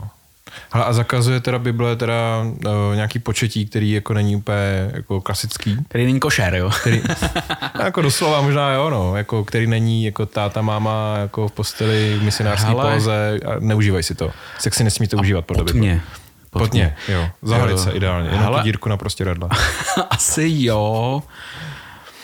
[0.70, 5.76] Hele, a zakazuje teda Bible teda uh, nějaký početí, který jako není úplně jako klasický.
[5.88, 6.70] Který není košer, jo?
[6.80, 7.02] Který,
[7.78, 12.16] no, jako doslova možná jo, no, jako který není jako táta, máma jako v posteli
[12.18, 14.30] v misionářské póze a neužívají si to.
[14.58, 15.80] Sex si nesmíte a užívat podle Bible.
[15.80, 16.02] Mě.
[16.50, 17.28] Potně, jo.
[17.42, 18.28] Zahalit se ideálně.
[18.28, 19.48] Jenom Hele, tu dírku na prostě radla.
[20.10, 21.22] Asi jo,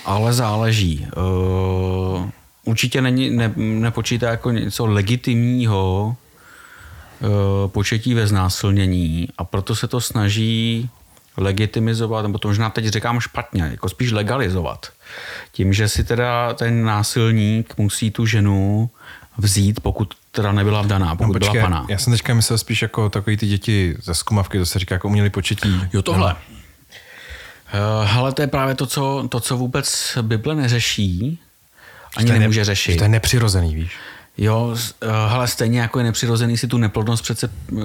[0.04, 1.06] ale záleží.
[1.16, 2.30] Uh,
[2.64, 6.16] určitě není, ne, nepočítá jako něco legitimního
[7.66, 10.90] početí ve znásilnění a proto se to snaží
[11.36, 14.86] legitimizovat, nebo to možná teď říkám špatně, jako spíš legalizovat.
[15.52, 18.90] Tím, že si teda ten násilník musí tu ženu
[19.38, 21.86] vzít, pokud teda nebyla vdaná, pokud No, počkej, byla paná.
[21.88, 25.08] já jsem teďka myslel spíš jako takový ty děti ze zkumavky, to se říká jako
[25.08, 25.80] umělý početí.
[25.92, 26.34] Jo, tohle.
[26.34, 31.38] Uh, hele, to je právě to co, to, co vůbec Bible neřeší,
[32.16, 32.96] ani ne- nemůže že řešit.
[32.96, 33.92] To je nepřirozený, víš?
[34.38, 34.76] Jo, uh,
[35.28, 37.80] hele, stejně jako je nepřirozený si tu neplodnost přece uh,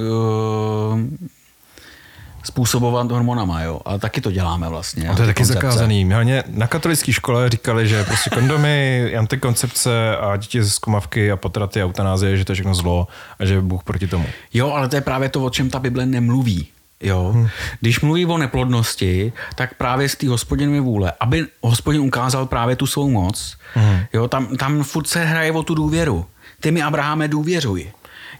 [2.43, 3.81] způsobovat hormonama, jo.
[3.85, 5.09] Ale taky to děláme vlastně.
[5.09, 5.53] A to je taky koncepce.
[5.53, 6.05] zakázaný.
[6.05, 11.81] Hlavně na katolické škole říkali, že prostě kondomy, antikoncepce a děti ze zkumavky a potraty
[11.81, 13.07] a eutanázie, že to je všechno zlo
[13.39, 14.25] a že je Bůh proti tomu.
[14.53, 16.67] Jo, ale to je právě to, o čem ta Bible nemluví.
[17.03, 17.31] Jo?
[17.33, 17.47] Hmm.
[17.79, 22.87] Když mluví o neplodnosti, tak právě z té hospodinovy vůle, aby hospodin ukázal právě tu
[22.87, 23.99] svou moc, hmm.
[24.13, 26.25] jo, tam, tam furt se hraje o tu důvěru.
[26.61, 27.91] Ty mi, Abraháme, důvěřuj.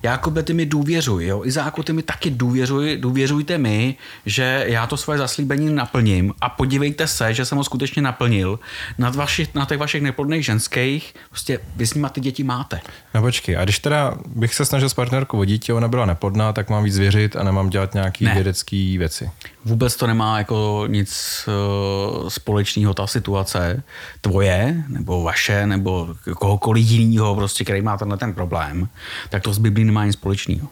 [0.04, 1.42] Jákobe, ty mi důvěřuj, jo.
[1.46, 7.08] Izáku, ty mi taky důvěřuj, důvěřujte mi, že já to svoje zaslíbení naplním a podívejte
[7.08, 8.60] se, že jsem ho skutečně naplnil.
[8.98, 12.80] Na, vaši, na těch vašich neplodných ženských, prostě vy s nima ty děti máte.
[13.16, 16.54] No počkej, a když teda bych se snažil s partnerkou o dítě, ona byla neplodná,
[16.54, 18.34] tak mám víc věřit a nemám dělat nějaký Ne.
[18.34, 19.30] vědecký věci.
[19.66, 23.84] Vůbec to nemá jako nic uh, společného ta situace
[24.22, 28.90] tvoje, nebo vaše, nebo kohokoliv jiného, prostě, který má tenhle ten problém,
[29.30, 30.68] tak to s Biblí nemá nic společného.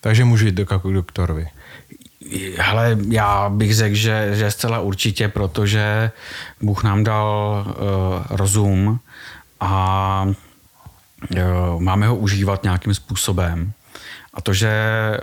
[0.00, 1.48] Takže můžu jít do k doktorovi.
[2.56, 6.10] Hele, já bych řekl, že, že zcela určitě, protože
[6.62, 7.74] Bůh nám dal uh,
[8.30, 9.00] rozum
[9.60, 10.26] a
[11.30, 13.72] uh, máme ho užívat nějakým způsobem.
[14.34, 14.70] A to, že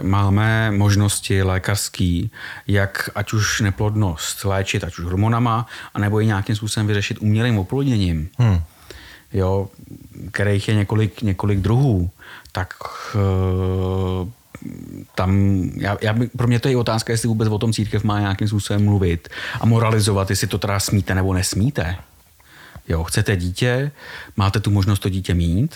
[0.02, 2.32] máme možnosti lékařský,
[2.68, 8.30] jak ať už neplodnost léčit, ať už hormonama, anebo i nějakým způsobem vyřešit umělým oplodněním,
[8.38, 8.62] Hmm.
[9.34, 9.70] jo,
[10.32, 12.10] kterých je několik, několik druhů,
[12.52, 12.74] tak
[13.16, 14.30] uh,
[15.16, 18.20] tam, já, já by, pro mě to je otázka, jestli vůbec o tom církev má
[18.20, 19.30] nějakým způsobem mluvit
[19.62, 21.96] a moralizovat, jestli to teda smíte nebo nesmíte.
[22.88, 23.92] Jo, chcete dítě,
[24.38, 25.76] máte tu možnost to dítě mít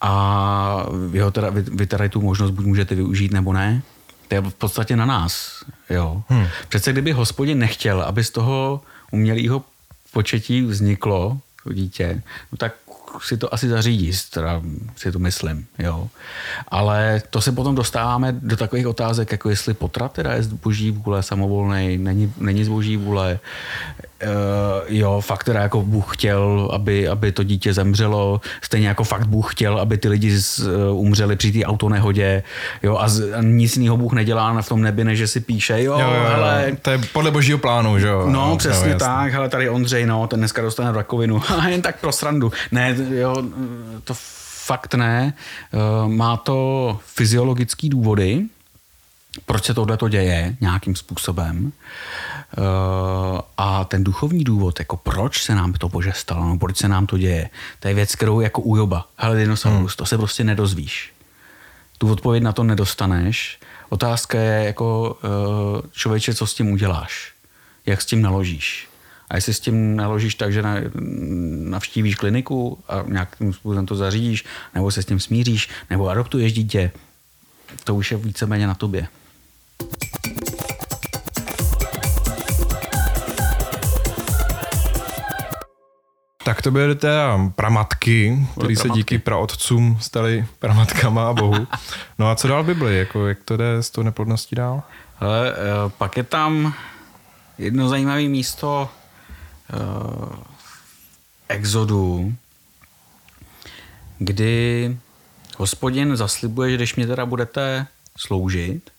[0.00, 3.82] a vy, ho teda, vy, vy teda tu možnost buď můžete využít nebo ne.
[4.28, 5.64] To je v podstatě na nás.
[5.90, 6.22] Jo.
[6.28, 6.46] Hmm.
[6.68, 8.80] Přece kdyby hospodin nechtěl, aby z toho
[9.10, 9.64] umělého
[10.12, 12.74] početí vzniklo to dítě, no tak
[13.22, 14.62] si to asi zařídí, teda
[14.96, 16.08] si to myslím, jo.
[16.68, 20.90] Ale to se potom dostáváme do takových otázek, jako jestli potrat teda je z boží
[20.90, 23.38] vůle samovolnej, není, není z boží vůle,
[24.22, 24.30] Uh,
[24.88, 29.52] jo, fakt teda jako Bůh chtěl, aby, aby to dítě zemřelo, stejně jako fakt Bůh
[29.54, 32.42] chtěl, aby ty lidi z, uh, umřeli při té autonehodě,
[32.82, 35.82] jo, a, z, a nic jiného Bůh nedělá v tom nebi, než že si píše,
[35.82, 36.22] jo, Jo, jo, jo.
[36.28, 38.26] hele, To je podle božího plánu, že jo?
[38.30, 39.06] No, přesně jasně.
[39.06, 42.52] tak, hele, tady Ondřej, no, ten dneska dostane rakovinu, a jen tak pro srandu.
[42.72, 43.42] Ne, jo,
[44.04, 44.14] to
[44.66, 45.32] fakt ne.
[45.74, 48.42] Eh, Má to fyziologické důvody,
[49.46, 51.72] proč se tohle to děje nějakým způsobem.
[51.72, 52.37] Eh,
[53.56, 57.06] A ten duchovní důvod, jako proč se nám to bože stalo, no, proč se nám
[57.06, 59.08] to děje, to je věc, kterou jako ujoba.
[59.16, 61.12] Hele, dinosaurus, to se prostě nedozvíš.
[61.98, 63.60] Tu odpověď na to nedostaneš.
[63.88, 67.32] Otázka je jako eh, člověče, co s tím uděláš?
[67.86, 68.88] Jak s tím naložíš?
[69.30, 70.76] A jestli s tím naložíš tak, že na-
[71.64, 76.90] navštívíš kliniku a nějakým způsobem to zařídíš, nebo se s tím smíříš, nebo adoptuješ dítě,
[77.84, 79.08] to už je víceméně na tobě.
[86.58, 91.66] Tak to byly teda pramatky, které se díky praotcům staly pramatkama a bohu.
[92.18, 92.98] No a co dál Bibli?
[92.98, 94.82] Jako, jak to jde s tou neplodností dál?
[95.20, 95.56] Ale uh,
[95.98, 96.74] pak je tam
[97.58, 98.90] jedno zajímavé místo
[99.72, 100.36] uh,
[101.48, 102.34] Exodu,
[104.18, 104.96] kdy
[105.56, 108.90] hospodin zaslibuje, že když mě teda budete sloužit,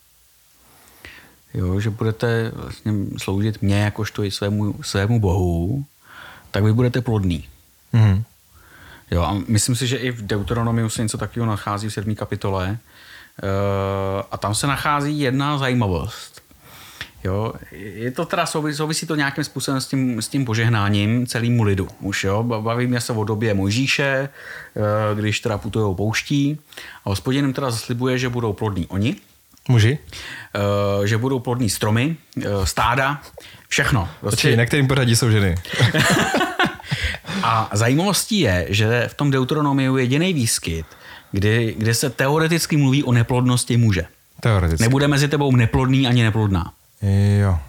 [1.54, 5.86] jo, že budete vlastně sloužit mě jakožto i svému, svému bohu,
[6.52, 7.48] tak vy budete plodný.
[7.94, 8.24] Mhm.
[9.12, 12.16] Jo, a myslím si, že i v Deuteronomiu se něco takového nachází v 7.
[12.16, 12.78] kapitole.
[13.44, 16.42] Uh, a tam se nachází jedna zajímavost.
[17.24, 21.64] Jo, je to teda souvisí, souvisí to nějakým způsobem s tím, s tím požehnáním celému
[21.64, 21.88] lidu.
[22.00, 24.30] Už jo, bavíme se o době Mojžíše,
[24.76, 26.60] eh, když teda putujou pouští
[27.06, 29.16] a hospodin jim teda zaslibuje, že budou plodní oni,
[29.68, 29.98] Muži?
[30.56, 32.18] eh, že budou plodní stromy,
[32.64, 33.22] stáda,
[33.70, 34.10] všechno.
[34.22, 35.56] Počkej, na kterým pořadí jsou ženy?
[37.44, 40.86] A zajímavostí je, že v tom Deuteronomiu je jediný výskyt,
[41.32, 44.06] kdy, kde se teoreticky mluví o neplodnosti muže.
[44.40, 44.84] Teoreticky.
[44.84, 46.74] Nebude mezi tebou neplodný ani neplodná.
[47.40, 47.60] Jo.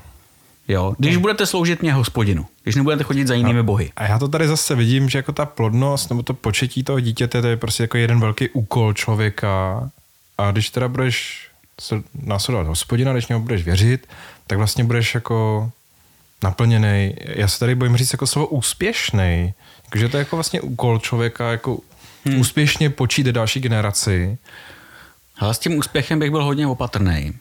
[0.69, 0.95] Jo?
[0.99, 3.91] Když budete sloužit mě hospodinu, když nebudete chodit za jinými bohy.
[3.97, 7.43] A já to tady zase vidím, že jako ta plodnost nebo to početí toho dítěte,
[7.43, 9.91] to je prostě jako jeden velký úkol člověka.
[10.39, 11.47] A když teda budeš
[12.25, 14.07] následovat hospodina, když němu budeš věřit,
[14.47, 15.71] tak vlastně budeš jako
[16.43, 17.15] naplněný.
[17.21, 19.55] Já se tady bojím říct jako slovo úspěšný.
[19.95, 21.79] Že to je jako vlastně úkol člověka jako
[22.25, 22.41] hmm.
[22.41, 24.39] úspěšně počít další generaci.
[25.39, 27.33] Ale s tím úspěchem bych byl hodně opatrný.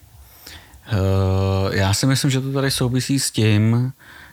[0.92, 3.92] Uh, já si myslím, že to tady souvisí s tím,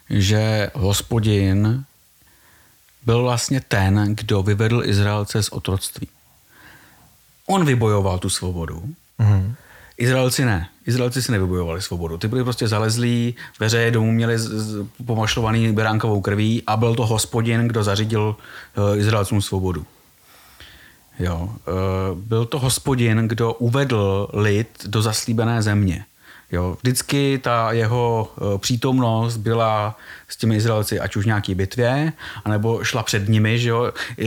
[0.09, 1.85] že hospodin
[3.05, 6.07] byl vlastně ten, kdo vyvedl Izraelce z otroctví.
[7.45, 8.83] On vybojoval tu svobodu.
[9.17, 9.55] Mm.
[9.97, 10.69] Izraelci ne.
[10.87, 12.17] Izraelci si nevybojovali svobodu.
[12.17, 14.37] Ty byli prostě zalezlí, dveře domů měli
[15.05, 18.35] pomašlovaný beránkovou krví a byl to hospodin, kdo zařídil
[18.77, 19.85] uh, Izraelcům svobodu.
[21.19, 21.49] Jo.
[21.67, 26.05] Uh, byl to hospodin, kdo uvedl lid do zaslíbené země.
[26.51, 32.13] Jo, vždycky ta jeho eh, přítomnost byla s těmi Izraelci, ať už nějaký bitvě,
[32.45, 33.91] anebo šla před nimi, že jo.
[34.19, 34.25] Eh,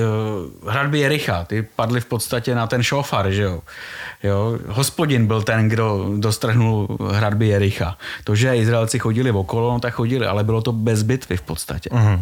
[0.71, 3.63] hradby Jericha, ty padly v podstatě na ten šofar, že jo.
[4.23, 4.59] jo.
[4.69, 7.99] Hospodin byl ten, kdo dostrhnul hradby Jericha.
[8.25, 11.91] To, že Izraelci chodili okolo, no tak chodili, ale bylo to bez bitvy v podstatě.
[11.91, 12.21] Uh-huh.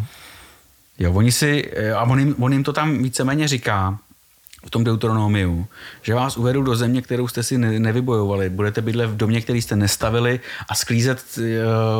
[0.98, 3.98] Jo, oni si, eh, a on jim, on jim to tam víceméně říká,
[4.66, 5.66] v tom Deuteronomiu,
[6.03, 8.51] že vás uvedu do země, kterou jste si nevybojovali.
[8.51, 11.44] Budete bydlet v domě, který jste nestavili a sklízet uh,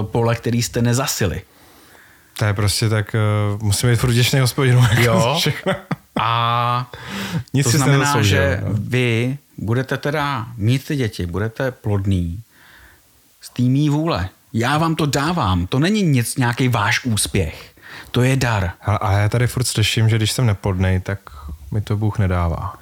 [0.07, 1.43] pole, který jste nezasili.
[2.39, 3.17] To je prostě tak,
[3.55, 4.85] uh, musíme být furt vděčný hospodinu.
[5.01, 5.41] Jo.
[6.21, 6.91] A
[7.55, 8.71] Nic to znamená, že no.
[8.73, 12.43] vy budete teda mít ty děti, budete plodný
[13.41, 14.29] z týmí vůle.
[14.53, 15.67] Já vám to dávám.
[15.67, 17.75] To není nic, nějaký váš úspěch.
[18.11, 18.71] To je dar.
[18.81, 21.21] A, a já tady furt slyším, že když jsem neplodný, tak
[21.71, 22.75] mi to Bůh nedává.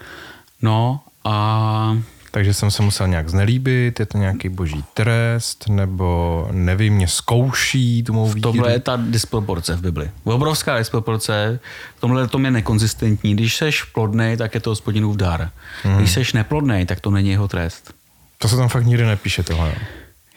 [0.63, 1.99] No a...
[2.31, 8.03] Takže jsem se musel nějak znelíbit, je to nějaký boží trest, nebo nevím, mě zkouší
[8.03, 8.53] tu mou víru.
[8.53, 10.11] Tohle je ta disproporce v Bibli.
[10.25, 11.61] Obrovská disproporce.
[11.97, 13.35] V tomhle tom je nekonzistentní.
[13.35, 15.51] Když seš plodný, tak je to hospodinův dar.
[15.83, 15.97] Hmm.
[15.97, 17.95] Když seš neplodný, tak to není jeho trest.
[18.39, 19.75] To se tam fakt nikdy nepíše tohle.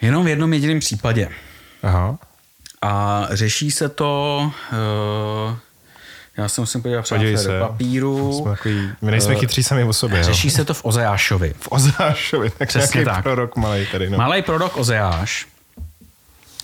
[0.00, 1.28] Jenom v jednom jediném případě.
[1.82, 2.18] Aha.
[2.82, 4.52] A řeší se to...
[4.72, 5.56] Uh,
[6.36, 7.48] já se musím podívat přátelé se.
[7.48, 8.32] do papíru.
[8.32, 10.24] Jsme takový, my nejsme uh, chytří sami o sobě.
[10.24, 10.54] Řeší jo.
[10.54, 11.54] se to v Ozeášovi.
[11.60, 13.22] V Ozeášovi, tak Přesně tak.
[13.22, 14.10] prorok malý tady.
[14.10, 14.18] No.
[14.18, 15.46] Malý prorok Ozeáš,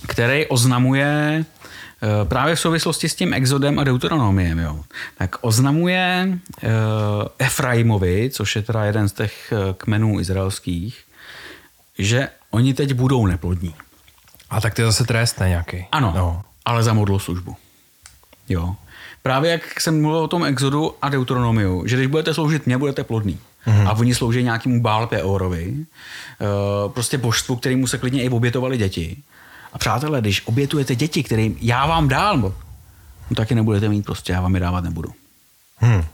[0.07, 4.81] který oznamuje uh, právě v souvislosti s tím exodem a deuteronomiem, jo,
[5.19, 6.71] tak oznamuje uh,
[7.39, 11.05] Efraimovi, což je teda jeden z těch kmenů izraelských,
[11.99, 13.75] že oni teď budou neplodní.
[14.51, 15.87] A tak to je zase trest, ne nějaký.
[15.93, 16.43] Ano, no.
[16.65, 17.57] ale za modlou službu.
[18.49, 18.77] Jo
[19.27, 23.05] právě jak jsem mluvil o tom exodu a deuteronomiu, že když budete sloužit mě, budete
[23.05, 23.39] plodný.
[23.67, 23.89] Mm-hmm.
[23.89, 29.17] A oni slouží nějakému Bál Peorovi, uh, prostě božstvu, kterému se klidně i obětovali děti.
[29.73, 32.55] A přátelé, když obětujete děti, kterým já vám dál, no,
[33.37, 35.11] tak je nebudete mít prostě, já vám je dávat nebudu.
[35.79, 36.05] Hmm.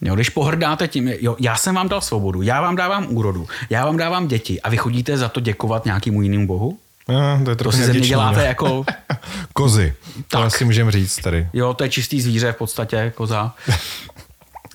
[0.00, 3.84] Jo, když pohrdáte tím, jo, já jsem vám dal svobodu, já vám dávám úrodu, já
[3.86, 6.78] vám dávám děti a vy chodíte za to děkovat nějakému jinému bohu?
[7.08, 8.84] No, to, je to si ze mě děláte jako...
[9.52, 10.46] Kozy, to tak.
[10.46, 11.48] asi můžeme říct tady.
[11.52, 13.54] Jo, to je čistý zvíře v podstatě, koza.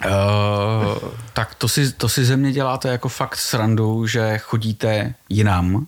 [0.06, 5.88] Uh, tak to si, to si ze mě děláte jako fakt srandu, že chodíte jinam.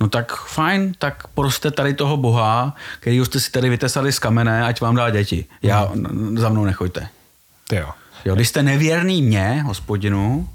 [0.00, 4.64] No tak fajn, tak prostě tady toho boha, který jste si tady vytesali z kamene,
[4.64, 5.46] ať vám dá děti.
[5.62, 6.38] Já, hmm.
[6.38, 7.08] za mnou nechoďte.
[7.68, 7.90] Ty jo.
[8.24, 8.34] jo.
[8.34, 10.48] Když jste nevěrný mě, hospodinu,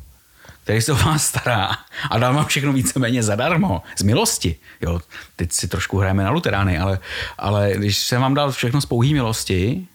[0.67, 1.71] který se o vás stará
[2.09, 4.55] a dá vám všechno víceméně zadarmo, z milosti.
[4.81, 5.01] Jo,
[5.35, 6.99] teď si trošku hrajeme na luterány, ale,
[7.37, 9.87] ale když jsem vám dal všechno z pouhý milosti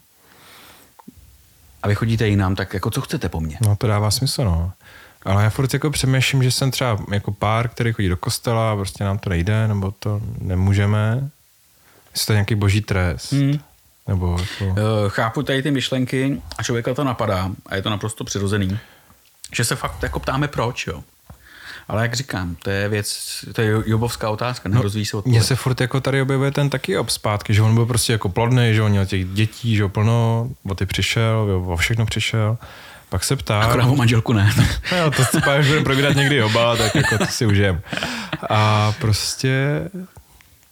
[1.83, 3.57] a vy chodíte jinam, tak jako co chcete po mně?
[3.61, 4.71] No to dává smysl, no.
[5.25, 8.75] Ale já furt jako přemýšlím, že jsem třeba jako pár, který chodí do kostela a
[8.75, 11.29] prostě nám to nejde, nebo to nemůžeme.
[12.11, 13.31] Jestli to je nějaký boží trest.
[13.31, 13.59] Hmm.
[14.07, 14.75] Nebo jako...
[15.07, 18.79] Chápu tady ty myšlenky a člověka to napadá a je to naprosto přirozený
[19.53, 21.03] že se fakt jako ptáme proč, jo.
[21.87, 25.35] Ale jak říkám, to je věc, to je jobovská otázka, nerozvíjí se odpověď.
[25.35, 28.29] Mně se furt jako tady objevuje ten taky ob zpátky, že on byl prostě jako
[28.29, 32.57] plodný, že on měl těch dětí, že plno, o ty přišel, jo, o všechno přišel.
[33.09, 33.59] Pak se ptá...
[33.59, 34.53] Akorát o manželku ne.
[34.91, 37.81] no, to si pak budeme probírat někdy oba, tak jako to si užijem.
[38.49, 39.81] A prostě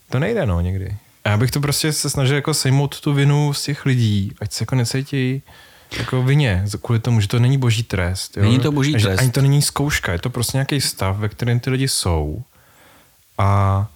[0.09, 0.97] to nejde, no, někdy.
[1.23, 4.51] A já bych to prostě se snažil jako sejmout tu vinu z těch lidí, ať
[4.51, 5.43] se jako necítí
[5.97, 8.37] jako vině, kvůli tomu, že to není boží trest.
[8.37, 8.43] Jo?
[8.43, 9.19] Není to boží trest.
[9.19, 12.43] Ani to není zkouška, je to prostě nějaký stav, ve kterém ty lidi jsou.
[13.37, 13.87] A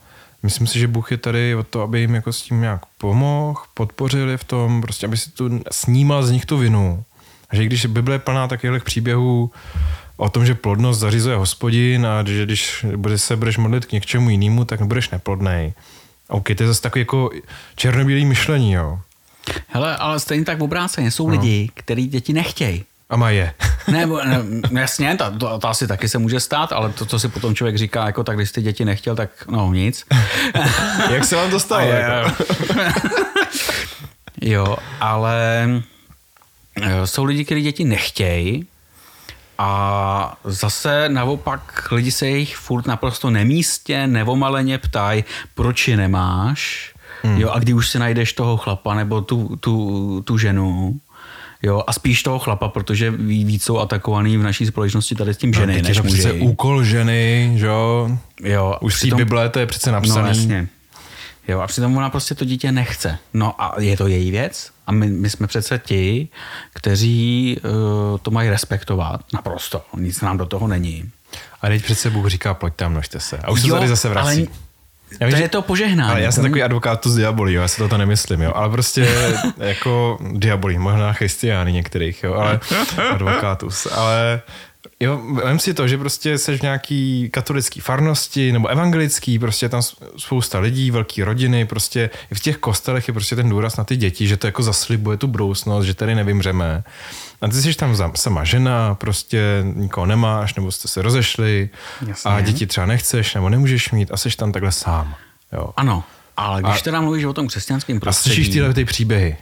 [0.43, 3.62] myslím si, že Bůh je tady o to, aby jim jako s tím nějak pomohl,
[3.73, 7.03] podpořili v tom, prostě aby si tu snímal z nich tu vinu.
[7.50, 9.52] A že když Bible je plná takových příběhů
[10.17, 12.85] o tom, že plodnost zařizuje hospodin a že když
[13.15, 15.73] se budeš modlit k něčemu jinému, tak nebudeš neplodnej.
[16.27, 17.29] OK, to je zase takový jako
[17.75, 19.00] černobílý myšlení, jo.
[19.67, 21.31] Hele, ale stejně tak v obráceně jsou no.
[21.31, 22.85] lidi, kteří děti nechtějí.
[23.10, 23.54] A má je.
[23.91, 27.27] ne, ne, jasně, to, to, to, asi taky se může stát, ale to, co si
[27.27, 30.06] potom člověk říká, jako tak, když ty děti nechtěl, tak no nic.
[31.12, 31.87] Jak se vám to stalo?
[31.87, 32.43] jako?
[34.41, 35.67] jo, ale
[36.81, 38.67] Eh, jsou lidi, kteří děti nechtějí
[39.58, 45.23] a zase naopak lidi se jich furt naprosto nemístě, nevomaleně ptají,
[45.54, 46.93] proč je nemáš,
[47.26, 47.42] hmm.
[47.42, 51.00] jo, a kdy už si najdeš toho chlapa nebo tu, tu, tu ženu,
[51.63, 55.54] Jo, a spíš toho chlapa, protože víc jsou atakovaný v naší společnosti tady s tím
[55.54, 56.13] ženy, no, než muži.
[56.13, 58.17] přece úkol ženy, že jo?
[58.44, 58.78] Jo.
[58.82, 60.21] Už v té Bible to je přece napsané.
[60.21, 60.67] No jasně.
[61.48, 63.17] Jo, a přitom ona prostě to dítě nechce.
[63.34, 66.28] No a je to její věc a my, my jsme přece ti,
[66.73, 69.82] kteří uh, to mají respektovat naprosto.
[69.98, 71.10] Nic nám do toho není.
[71.62, 73.38] A teď přece Bůh říká, pojďte a množte se.
[73.38, 74.48] A už jo, se tady zase vrací.
[74.48, 74.65] Ale
[75.19, 76.12] já vím, to je to požehnání.
[76.12, 79.08] Ale já jsem takový advokát z diabolí, jo, já si toto nemyslím, jo, ale prostě
[79.58, 82.60] jako diabolí, možná christiány některých, jo, ale
[83.12, 84.41] advokátus, ale
[84.99, 89.81] Jo, vem si to, že prostě seš v nějaký katolický farnosti nebo evangelický, prostě tam
[90.17, 93.95] spousta lidí, velký rodiny, prostě i v těch kostelech je prostě ten důraz na ty
[93.95, 96.83] děti, že to jako zaslibuje tu budoucnost, že tady nevymřeme.
[97.46, 101.69] A ty jsi tam sama žena, prostě nikoho nemáš, nebo jste se rozešli
[102.08, 102.31] Jasně.
[102.31, 105.15] a děti třeba nechceš nebo nemůžeš mít a jsi tam takhle sám.
[105.54, 105.69] Jo.
[105.77, 106.04] Ano,
[106.37, 108.33] ale když a, teda mluvíš o tom křesťanském prostředí...
[108.33, 109.37] A slyšíš tyhle ty příběhy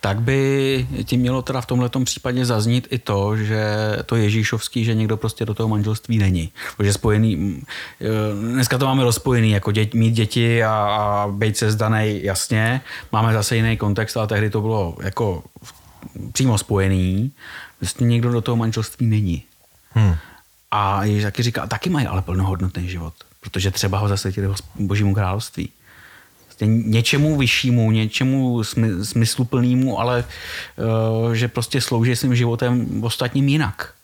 [0.00, 3.64] tak by ti mělo teda v tomhle případě zaznít i to, že
[4.06, 6.52] to Ježíšovský, že někdo prostě do toho manželství není.
[6.76, 7.62] Protože spojený,
[8.00, 8.06] eh,
[8.52, 12.80] dneska to máme rozpojený, jako dět, mít děti a, a být se zdanej, jasně,
[13.12, 15.42] máme zase jiný kontext, ale tehdy to bylo jako
[16.32, 17.32] přímo spojený,
[17.80, 19.42] vlastně někdo do toho manželství není.
[19.90, 20.14] Hmm.
[20.70, 25.70] A Ježíš taky říká, taky mají ale plnohodnotný život, protože třeba ho zasvětili božímu království
[26.66, 28.64] něčemu vyššímu, něčemu
[29.02, 30.24] smysluplnému, ale
[31.24, 33.94] uh, že prostě slouží svým životem ostatním jinak,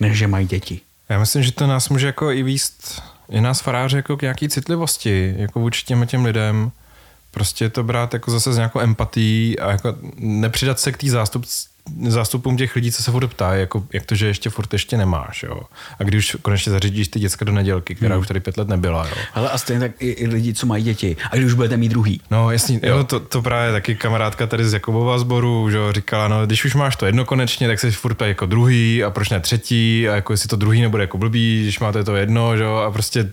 [0.00, 0.80] než že mají děti.
[1.08, 4.48] Já myslím, že to nás může jako i výst, i nás faráře jako k nějaký
[4.48, 6.70] citlivosti, jako vůči těm těm lidem,
[7.32, 11.44] prostě to brát jako zase s nějakou empatí a jako nepřidat se k té zástup,
[12.08, 15.42] zástupům těch lidí, co se furt ptají, jako, jak to, že ještě furt ještě nemáš,
[15.42, 15.60] jo.
[16.00, 18.20] A když už konečně zařídíš ty děcka do nedělky, která hmm.
[18.20, 19.14] už tady pět let nebyla, jo.
[19.34, 21.16] Ale a stejně tak i, i lidi, co mají děti.
[21.30, 22.20] A když už budete mít druhý.
[22.30, 22.96] No jasně, jo.
[22.96, 26.64] jo to, to, právě taky kamarádka tady z Jakubova sboru, že jo, říkala, no když
[26.64, 30.14] už máš to jedno konečně, tak se furt jako druhý a proč ne třetí a
[30.14, 33.32] jako jestli to druhý nebude jako blbý, když máte to jedno, že jo, a prostě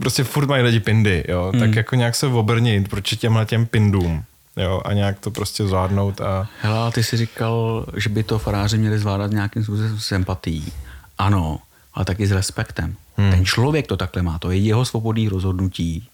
[0.00, 1.60] prostě furt mají lidi pindy, jo, hmm.
[1.60, 4.24] tak jako nějak se obrnit proti těmhle těm pindům.
[4.56, 6.20] Jo, a nějak to prostě zvládnout.
[6.20, 6.48] A...
[6.60, 10.72] Hele, ty jsi říkal, že by to faráři měli zvládat nějakým způsobem s empatí.
[11.18, 11.58] Ano,
[11.94, 12.96] ale taky s respektem.
[13.16, 13.30] Hmm.
[13.30, 16.08] Ten člověk to takhle má, to je jeho svobodný rozhodnutí.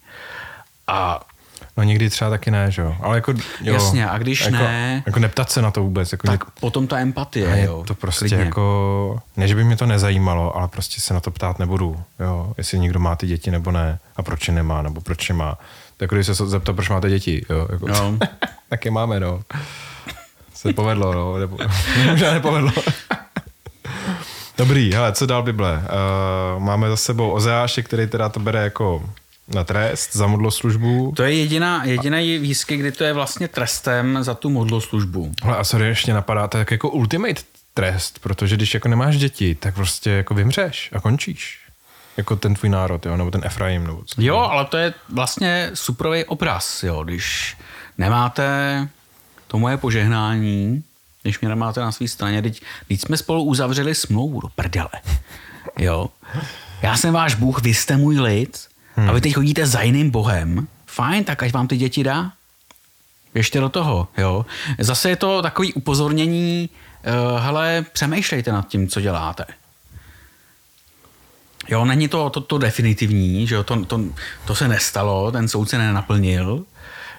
[0.87, 1.21] A
[1.79, 2.97] No někdy třeba taky ne, že jo.
[3.01, 5.03] Ale jako, jo, Jasně, a když jako, ne...
[5.07, 6.13] Jako neptat se na to vůbec.
[6.13, 6.51] Jako tak něk...
[6.61, 7.85] potom ta empatie, jo.
[7.87, 8.45] To prostě klidně.
[8.45, 9.21] jako...
[9.37, 12.53] Ne, že by mě to nezajímalo, ale prostě se na to ptát nebudu, jo.
[12.59, 13.99] Jestli někdo má ty děti nebo ne.
[14.17, 15.59] A proč je nemá, nebo proč je má.
[15.97, 17.69] Tak když se zeptat, proč máte děti, jo.
[17.73, 18.19] Jako, no.
[18.69, 19.41] tak je máme, no.
[20.55, 21.39] Se povedlo, no.
[21.39, 21.59] Nebo,
[22.11, 22.73] možná nepovedlo.
[24.59, 25.83] Dobrý, hele, co dál Bible?
[26.57, 29.03] Uh, máme za sebou Ozeáše, který teda to bere jako
[29.55, 31.13] na trest za modloslužbu.
[31.17, 35.33] To je jediná, jediná výzky, kdy to je vlastně trestem za tu modloslužbu.
[35.43, 37.43] Ale a sorry, ještě napadá, to je jako ultimate
[37.75, 41.59] trest, protože když jako nemáš děti, tak prostě jako vymřeš a končíš.
[42.17, 43.87] Jako ten tvůj národ, jo, nebo ten Efraim.
[43.87, 47.57] Nebo co jo, ale to je vlastně suprový obraz, jo, když
[47.99, 48.89] nemáte
[49.47, 50.83] to moje požehnání,
[51.23, 54.91] když mě nemáte na své straně, teď, teď jsme spolu uzavřeli smlouvu do prdele.
[55.79, 56.09] Jo.
[56.83, 58.68] Já jsem váš Bůh, vy jste můj lid
[58.99, 59.11] hmm.
[59.11, 60.69] a vy teď chodíte za jiným Bohem.
[60.87, 62.33] Fajn, tak ať vám ty děti dá.
[63.35, 64.47] Ještě do toho, jo.
[64.79, 69.45] Zase je to takový upozornění, uh, hele, přemýšlejte nad tím, co děláte.
[71.69, 74.01] Jo, není to, to, to definitivní, že jo, to, to,
[74.47, 76.65] to se nestalo, ten soud se nenaplnil,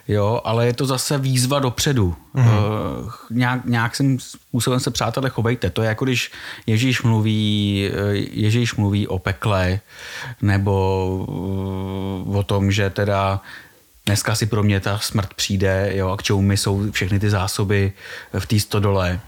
[0.10, 2.16] jo, ale je to zase výzva dopředu.
[2.36, 2.48] Mm-hmm.
[2.48, 5.70] Uh, nějak, nějakým způsobem se přátelé chovejte.
[5.70, 6.32] To je jako když
[6.68, 9.80] Ježíš mluví, eh, Ježíš mluví o pekle,
[10.42, 11.08] nebo
[12.28, 13.42] uh, o tom, že teda
[14.06, 17.30] dneska si pro mě ta smrt přijde, jo, a k čemu mi jsou všechny ty
[17.30, 17.94] zásoby
[18.40, 19.20] v té stodole.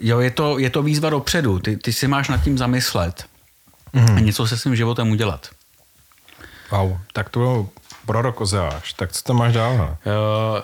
[0.00, 3.24] Jo, je to, je to výzva dopředu, ty, ty si máš nad tím zamyslet
[3.92, 4.16] mm.
[4.16, 5.48] a něco se svým životem udělat.
[6.70, 7.68] Wow, tak to
[8.08, 9.74] prorok Ozeáš, tak co tam máš dál?
[9.74, 9.84] Uh,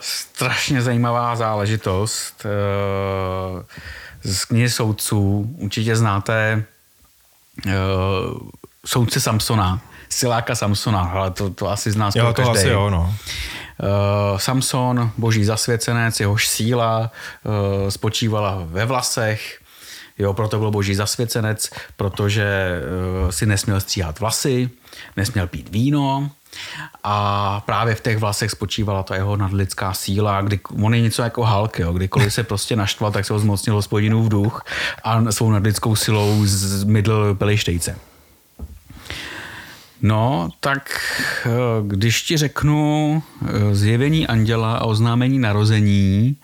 [0.01, 2.47] strašně zajímavá záležitost.
[2.47, 3.63] Uh,
[4.23, 6.65] z knihy soudců určitě znáte
[7.67, 7.73] uh,
[8.87, 12.59] soudce Samsona, siláka Samsona, ale to, to asi zná jo, to každý.
[12.59, 13.15] asi jo, no.
[14.33, 17.11] Uh, Samson, boží zasvěcenec, jehož síla
[17.45, 19.61] uh, spočívala ve vlasech,
[20.19, 22.81] Jo, proto byl boží zasvěcenec, protože
[23.25, 24.71] uh, si nesměl stříhat vlasy,
[25.17, 26.31] nesměl pít víno
[27.05, 31.47] a právě v těch vlasech spočívala ta jeho nadlidská síla, kdy on je něco jako
[31.47, 34.65] Hulk, jo, kdykoliv se prostě naštval, tak se ho zmocnil hospodinův duch
[35.05, 37.97] a svou nadlidskou silou zmydl pelištejce.
[40.03, 40.91] No, tak
[41.47, 41.51] eh,
[41.83, 46.37] když ti řeknu eh, zjevení anděla a oznámení narození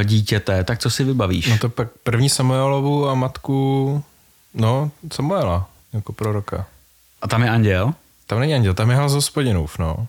[0.00, 1.46] eh, dítěte, tak co si vybavíš?
[1.46, 4.02] No to pak první Samuelovu a matku,
[4.54, 6.66] no, Samuela, jako proroka.
[7.22, 7.94] A tam je anděl?
[8.26, 10.06] Tam není anděl, tam je hlas hospodinův, no.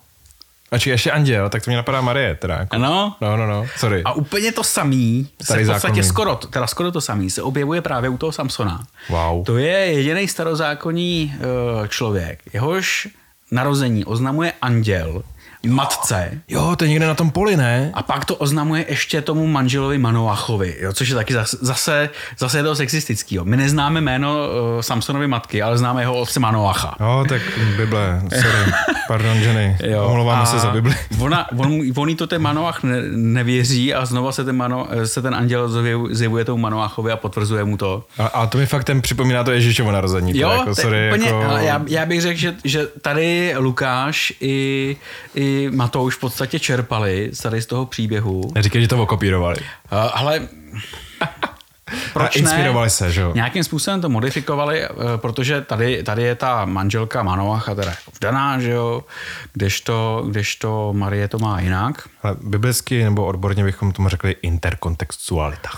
[0.72, 2.56] A či ještě anděl, tak to mě napadá Marie, teda.
[2.56, 2.76] Jako.
[2.76, 3.16] Ano.
[3.22, 4.04] No, no, no, sorry.
[4.04, 8.10] A úplně to samý, se v podstatě skoro, teda skoro to samý, se objevuje právě
[8.10, 8.84] u toho Samsona.
[9.10, 9.46] Wow.
[9.46, 13.08] To je jediný starozákonní eh, člověk, jehož
[13.52, 15.24] narození oznamuje anděl
[15.68, 17.92] matce Jo, to je někde na tom poli, ne?
[17.94, 22.10] a pak to oznamuje ještě tomu manželovi Manoachovi, jo, což je taky zase, zase,
[22.40, 23.36] zase je to sexistický.
[23.36, 23.46] Jo.
[23.46, 26.96] My neznáme jméno uh, Samsonovy matky, ale známe jeho otce Manoacha.
[27.00, 27.42] Jo, tak
[27.78, 28.74] Bible, sorry.
[29.08, 29.36] Pardon.
[29.84, 30.96] Jo, Omlouváme se za Bibli.
[31.20, 35.22] Ona, on, on jí to ten Manoach ne, nevěří a znova se ten, mano, se
[35.22, 35.70] ten anděl
[36.12, 38.04] zjevuje, tomu Manoachovi a potvrzuje mu to.
[38.18, 40.38] A, a to mi fakt ten připomíná to Ježíšovo narození.
[40.40, 41.58] Jo, jako, sorry, úplně, jako...
[41.58, 44.98] já, já bych řekl, že, že tady Lukáš i,
[45.36, 48.52] i Matouš v podstatě čerpali z tady z toho příběhu.
[48.56, 49.56] Neříkej, že to okopírovali.
[49.58, 49.66] Uh,
[50.14, 50.48] ale
[52.14, 52.90] proč A inspirovali ne?
[52.90, 53.32] se, že jo?
[53.36, 58.60] Nějakým způsobem to modifikovali, eh, protože tady, tady je ta manželka Manoacha teda jako vdaná,
[58.60, 59.04] že jo,
[59.54, 62.10] kdežto, kdežto Marie to má jinak.
[62.24, 65.70] Ale biblicky nebo odborně bychom tomu řekli interkontextualita.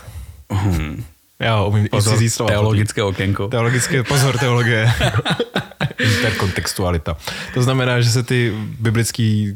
[0.52, 1.04] Hmm.
[1.40, 2.52] Já umím Pozor, i cizí slova.
[2.52, 3.48] teologické okénko.
[3.48, 4.94] Teologické, pozor, teologie.
[6.00, 7.18] Interkontextualita.
[7.54, 9.54] To znamená, že se ty biblické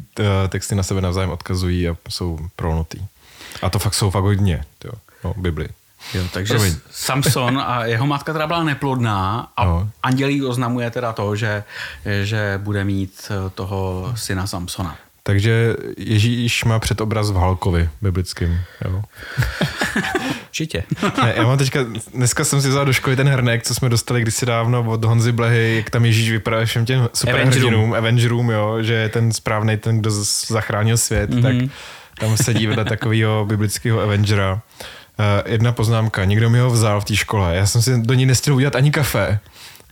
[0.50, 3.00] texty na sebe navzájem odkazují a jsou prolnutý.
[3.62, 4.92] A to fakt jsou fakt hodně, jo,
[5.24, 5.68] no, Bibli.
[6.14, 6.76] Jo, takže Promiň.
[6.92, 9.90] Samson a jeho matka teda byla neplodná a No.
[10.04, 11.64] andělí oznamuje teda to, že,
[12.24, 14.98] že bude mít eh, toho syna Samsona.
[15.24, 18.60] Takže Ježíš má předobraz v Halkovi biblickým.
[18.86, 19.02] Jo.
[20.48, 20.84] Určitě.
[21.24, 21.80] Ne, já mám teďka,
[22.14, 25.32] dneska jsem si vzal do školy ten hrnek, co jsme dostali kdysi dávno od Honzy
[25.32, 30.00] Blehy, jak tam Ježíš vypadá všem těm superhrdinům, Avengerům, jo, že je ten správný, ten,
[30.00, 30.12] kdo
[30.48, 31.42] zachránil svět, mm-hmm.
[31.42, 31.70] tak
[32.20, 34.54] tam sedí vedle takového biblického Avengera.
[34.54, 38.26] Uh, jedna poznámka, někdo mi ho vzal v té škole, já jsem si do ní
[38.26, 39.40] nestihl udělat ani kafe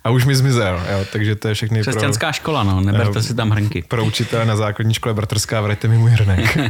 [0.04, 3.24] a už mi zmizel, jo, takže to je všechny pro, Křesťanská škola, no, neberte Jo.
[3.24, 3.82] si tam hrnky.
[3.88, 6.58] pro učitele na základní škole bratrská, vrajte mi můj hrnek.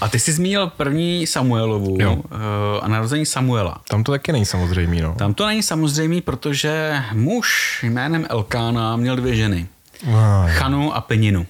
[0.00, 2.16] A ty jsi zmínil první Samuelovu Jo.
[2.24, 3.80] eh, a narození Samuela.
[3.88, 5.14] Tam to taky není samozřejmý, no.
[5.14, 9.66] Tam to není samozřejmé, protože muž jménem Elkána měl dvě ženy.
[10.14, 11.46] Ah, Chanu a Peninu.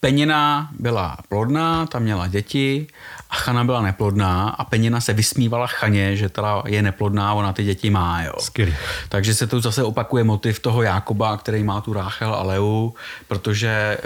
[0.00, 2.86] Penina byla plodná, ta měla děti
[3.30, 7.64] a Chana byla neplodná a Penina se vysmívala Chaně, že teda je neplodná, ona ty
[7.64, 8.22] děti má.
[8.22, 8.32] Jo.
[8.38, 8.74] Skvělý.
[9.08, 12.90] Takže se tu zase opakuje motiv toho Jákoba, který má tu Ráchel a Leu,
[13.28, 13.98] protože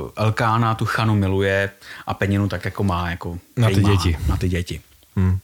[0.00, 1.70] uh, Elkána tu Chanu miluje
[2.06, 4.18] a Peninu tak jako má jako Na ty má, děti.
[4.28, 4.80] Na ty děti.
[5.16, 5.38] Hmm.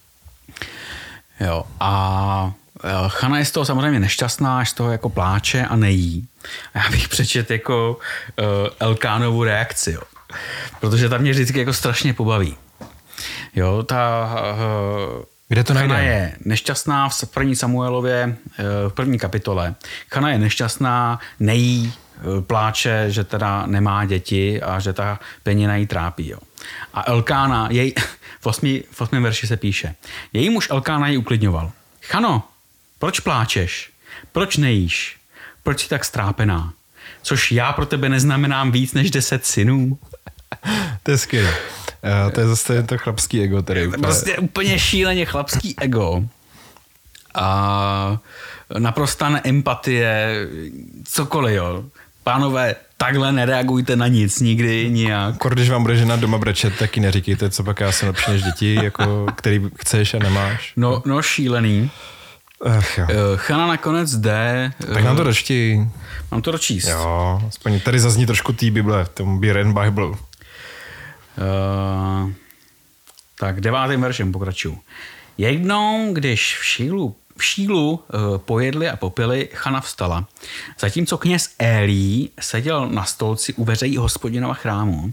[1.40, 1.64] Jo.
[1.80, 2.52] A
[2.84, 6.26] eh, Chana je z toho samozřejmě nešťastná, až z toho jako pláče a nejí.
[6.74, 7.98] A já bych přečet jako
[8.38, 8.44] uh,
[8.80, 10.02] Elkánovu reakci, jo.
[10.80, 12.56] Protože ta mě vždycky jako strašně pobaví.
[13.59, 16.14] Jo, ta uh, Kde to Chana najdeme?
[16.14, 19.74] je nešťastná v první Samuelově, eh, v první kapitole.
[20.11, 25.86] Chana je nešťastná, nejí, eh, pláče, že teda nemá děti a že ta penina jí
[25.86, 26.28] trápí.
[26.28, 26.38] Jo.
[26.94, 27.94] A Elkána, jej,
[28.40, 29.94] v, osmi, v osmém verši se píše,
[30.32, 31.72] její muž Elkána ji uklidňoval.
[32.02, 32.42] Chano,
[32.98, 33.90] proč pláčeš?
[34.32, 35.16] Proč nejíš?
[35.62, 36.72] Proč jsi tak strápená?
[37.22, 39.98] Což já pro tebe neznamenám víc než deset synů.
[41.02, 41.54] To je skvělé.
[42.05, 44.03] Uh, to je zase to chlapský ego, tady úplně.
[44.03, 46.24] Prostě úplně šíleně chlapský ego.
[47.34, 48.18] A
[48.78, 50.46] naprostá neempatie,
[51.05, 51.84] cokoliv, jo.
[52.24, 55.36] Pánové, takhle nereagujte na nic, nikdy, nijak.
[55.36, 58.30] Kor, když vám bude žena doma brečet, tak ji neříkejte, co pak já jsem lepší
[58.30, 60.72] než děti, jako, který chceš a nemáš.
[60.76, 61.90] No, no šílený.
[62.78, 63.07] Ach, jo.
[63.11, 64.72] Eh, Chana nakonec jde.
[64.94, 65.88] Tak nám to eh, dočti.
[66.30, 66.88] Mám to dočíst.
[66.88, 70.09] Jo, aspoň tady zazní trošku té Bible, v tom Beer and Bible.
[71.39, 72.30] Uh,
[73.39, 74.78] tak devátým veršem pokračuju.
[75.39, 80.26] Jednou, když v šílu, v šílu uh, pojedli a popili, Chana vstala.
[80.80, 85.12] Zatímco kněz Élí seděl na stolci u veřejí hospodinova chrámu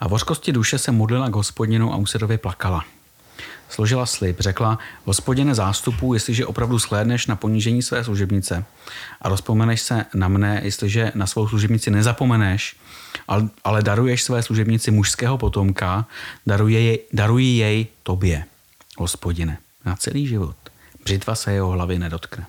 [0.00, 2.84] a v hořkosti duše se modlila k hospodinu a úsedově plakala.
[3.68, 8.64] Složila slib, řekla, hospodine zástupu, jestliže opravdu shlédneš na ponížení své služebnice
[9.22, 12.76] a rozpomeneš se na mne, jestliže na svou služebnici nezapomeneš,
[13.28, 16.06] ale, ale daruješ své služebnici mužského potomka,
[16.46, 18.44] daruje jej, daruji jej tobě,
[18.98, 20.56] hospodine, na celý život.
[21.04, 22.46] Břitva se jeho hlavy nedotkne.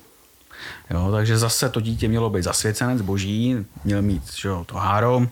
[0.89, 5.27] Jo, takže zase to dítě mělo být zasvěcenec boží, měl mít že jo, to háro,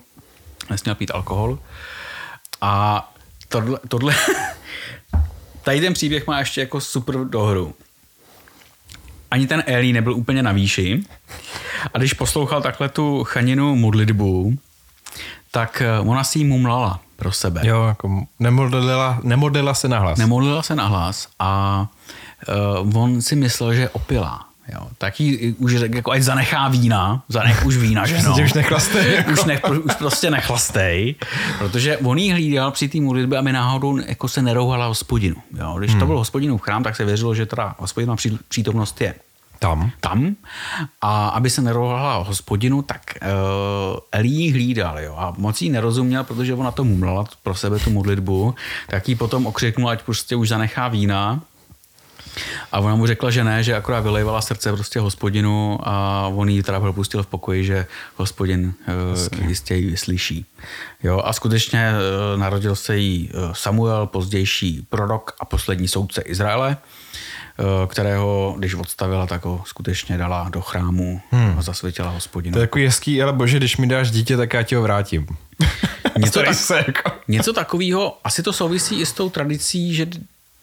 [0.70, 1.58] nesměl pít alkohol.
[2.60, 3.14] A
[3.48, 4.14] tohle, tohle
[5.62, 7.74] tady ten příběh má ještě jako super dohru.
[9.30, 11.02] Ani ten Eli nebyl úplně na výši.
[11.94, 14.58] A když poslouchal takhle tu chaninu modlitbu,
[15.50, 17.60] tak eh, ona si ji mumlala pro sebe.
[17.64, 20.18] Jo, jako nemodlila, nemodlila se na hlas.
[20.18, 21.86] Nemodlila se na hlas a
[22.84, 24.46] uh, on si myslel, že je opilá.
[24.74, 28.36] Jo, tak jí už jako ať zanechá vína, zanech už vína, že no.
[28.44, 29.14] už nechlastej.
[29.14, 29.30] Jako.
[29.32, 31.14] už, ne, už prostě nechlastej,
[31.58, 35.36] protože on jí hlídal při té modlitbě, aby náhodou jako se nerouhala hospodinu.
[35.58, 35.74] Jo.
[35.78, 36.00] Když hmm.
[36.00, 38.16] to byl hospodinův chrám, tak se věřilo, že teda hospodina
[38.48, 39.14] přítomnost je
[39.58, 39.90] tam.
[40.00, 40.36] Tam.
[41.00, 43.28] A aby se nerouhala hospodinu, tak uh,
[44.12, 45.00] Eli jí hlídal.
[45.00, 45.14] Jo.
[45.18, 48.54] A moc jí nerozuměl, protože ona to mumlala pro sebe tu modlitbu,
[48.88, 51.40] tak jí potom okřiknul, ať prostě už zanechá vína
[52.72, 56.62] a ona mu řekla, že ne, že akorát vylejvala srdce prostě hospodinu a on ji
[56.62, 57.86] teda propustil v pokoji, že
[58.16, 58.74] hospodin
[59.42, 60.46] uh, jistě ji vyslyší.
[61.02, 66.76] Jo, a skutečně uh, narodil se jí Samuel, pozdější prorok a poslední soudce Izraele,
[67.88, 71.58] kterého, když odstavila, tak ho skutečně dala do chrámu hmm.
[71.58, 72.52] a zasvětila hospodinu.
[72.52, 75.26] To je jako hezký, ale bože, když mi dáš dítě, tak já ti ho vrátím.
[76.18, 77.10] něco, tak, jako...
[77.28, 80.06] něco takového, asi to souvisí i s tou tradicí, že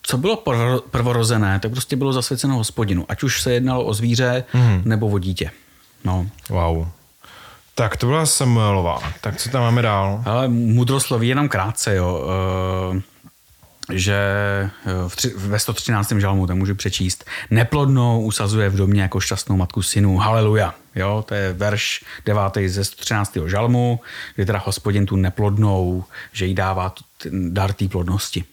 [0.04, 0.44] co bylo
[0.92, 3.06] prvorozené, tak prostě bylo zasvěceno hospodinu.
[3.10, 4.82] Ať už se jednalo o zvíře hmm.
[4.86, 5.52] nebo o dítě.
[6.06, 6.28] No.
[6.50, 6.88] Wow.
[7.76, 9.00] Tak to byla Samuelová.
[9.22, 10.24] Tak co tam máme dál?
[10.26, 12.28] Ale mudrosloví jenom krátce, jo.
[12.98, 13.02] E,
[13.94, 14.70] že eh,
[15.08, 16.14] v tři, ve 113.
[16.18, 20.18] žalmu, tam můžu přečíst, neplodnou usazuje v domě jako šťastnou matku synu.
[20.18, 20.74] Haleluja.
[20.96, 22.44] Jo, to je verš 9.
[22.68, 23.38] ze 113.
[23.46, 24.00] žalmu,
[24.36, 26.94] kdy teda hospodin tu neplodnou, že jí dává
[27.32, 28.44] dar té plodnosti.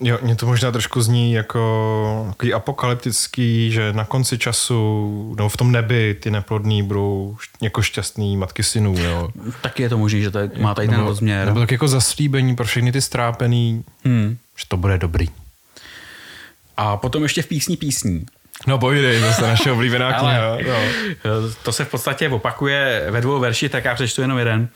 [0.00, 5.56] Jo, mě to možná trošku zní jako takový apokalyptický, že na konci času, nebo v
[5.56, 9.30] tom nebi ty neplodný budou jako šťastný matky synů, jo.
[9.62, 11.46] Taky je to možné, že to je, má tady ten rozměr.
[11.46, 14.36] Nebo tak jako zaslíbení pro všechny ty strápený, hmm.
[14.56, 15.28] Že to bude dobrý.
[16.76, 18.26] A potom ještě v písni písní.
[18.66, 20.56] No povídej, to je naše oblíbená kniha.
[20.66, 20.74] No.
[21.62, 24.68] To se v podstatě opakuje ve dvou verši, tak já přečtu jenom jeden,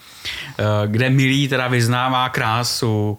[0.59, 3.18] eh, kde milý teda vyznává krásu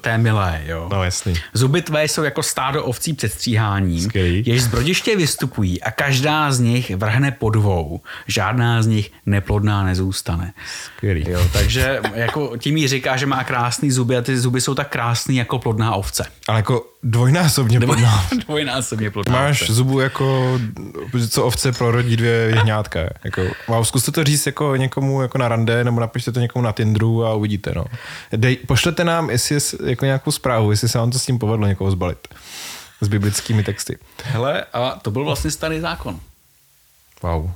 [0.00, 0.62] té milé.
[0.66, 0.88] Jo.
[0.92, 1.34] No jasný.
[1.52, 6.60] Zuby tvé jsou jako stádo ovcí před stříháním, jež z brodiště vystupují a každá z
[6.60, 8.00] nich vrhne po dvou.
[8.26, 10.52] Žádná z nich neplodná nezůstane.
[10.96, 11.24] Skvělý.
[11.28, 14.88] Jo, takže jako tím jí říká, že má krásný zuby a ty zuby jsou tak
[14.88, 16.24] krásný jako plodná ovce.
[16.48, 18.26] Ale jako dvojnásobně plodná.
[18.46, 19.72] dvojnásobně plodná Máš ovce.
[19.72, 20.58] zubu jako,
[21.30, 23.00] co ovce prorodí dvě jehňátka.
[23.24, 26.72] Jako, wow, zkuste to říct jako někomu jako na rande, nebo napište to někomu na
[26.72, 27.72] Tinderu a uvidíte.
[27.76, 27.84] No.
[28.36, 31.66] Dej, pošlete nám, jestli je jako nějakou zprávu, jestli se vám to s tím povedlo
[31.66, 32.28] někoho zbalit.
[33.00, 33.98] S biblickými texty.
[34.24, 36.20] Hele, a to byl vlastně starý zákon.
[37.22, 37.50] Wow.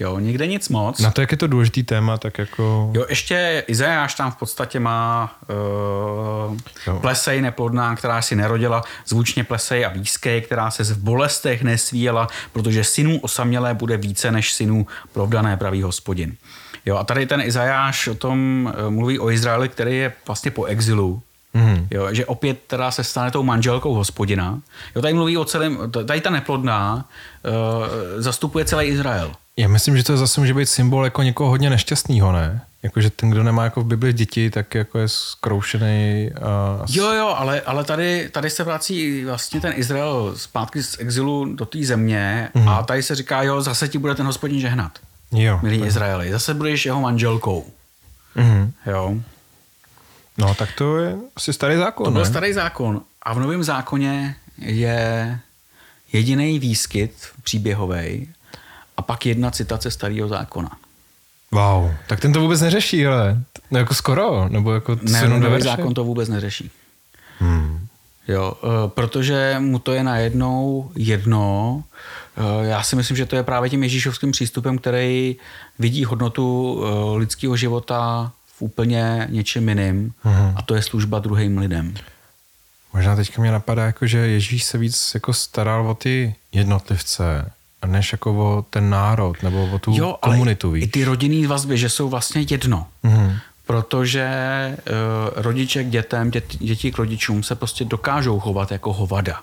[0.00, 1.00] Jo, nikde nic moc.
[1.00, 2.90] Na to, jak je to důležitý téma, tak jako...
[2.94, 5.36] Jo, ještě Izajáš tam v podstatě má
[6.88, 12.28] uh, plesej neplodná, která si nerodila, zvučně plesej a výskej, která se v bolestech nesvíjela,
[12.52, 16.36] protože synů osamělé bude více než synů provdané pravý hospodin.
[16.86, 20.64] Jo, a tady ten Izajáš o tom eh, mluví o Izraeli, který je vlastně po
[20.64, 21.22] exilu,
[21.56, 21.88] Mm.
[21.90, 24.60] Jo, že opět teda se stane tou manželkou hospodina.
[24.96, 27.52] Jo, tady mluví o celém, tady ta neplodná uh,
[28.22, 29.32] zastupuje celý Izrael.
[29.56, 32.60] Já myslím, že to zase může být symbol jako někoho hodně nešťastného, ne?
[32.82, 36.30] Jako, že ten, kdo nemá jako v Bibli děti, tak jako je zkroušený.
[36.42, 36.84] A...
[36.88, 41.66] Jo, jo, ale, ale tady, tady se vrací vlastně ten Izrael zpátky z exilu do
[41.66, 42.68] té země mm.
[42.68, 44.92] a tady se říká, jo, zase ti bude ten hospodin žehnat.
[45.32, 45.58] Jo.
[45.62, 47.66] Milý Izraeli, zase budeš jeho manželkou.
[48.34, 48.72] Mm.
[48.86, 49.14] Jo.
[50.38, 52.28] No, tak to je asi starý zákon, To byl ne?
[52.28, 53.00] starý zákon.
[53.22, 55.38] A v novém zákoně je
[56.12, 57.12] jediný výskyt
[57.42, 58.28] příběhový
[58.96, 60.70] a pak jedna citace starého zákona.
[61.50, 65.94] Wow, tak ten to vůbec neřeší, ale no jako skoro, nebo jako ne, nový zákon
[65.94, 66.70] to vůbec neřeší.
[67.38, 67.86] Hmm.
[68.28, 71.84] Jo, eh, protože mu to je najednou jedno.
[72.36, 75.36] Eh, já si myslím, že to je právě tím ježíšovským přístupem, který
[75.78, 80.52] vidí hodnotu eh, lidského života v úplně něčem jiným hmm.
[80.56, 81.94] a to je služba druhým lidem.
[82.92, 87.52] Možná teďka mě napadá, jako, že Ježíš se víc jako staral o ty jednotlivce,
[87.86, 90.68] než jako o ten národ nebo o tu jo, komunitu.
[90.68, 92.86] Ale i ty rodinný vazby, že jsou vlastně jedno.
[93.04, 93.38] Mm-hmm.
[93.66, 94.28] Protože
[94.76, 99.40] uh, rodiče k dětem, děti, děti k rodičům se prostě dokážou chovat jako hovada.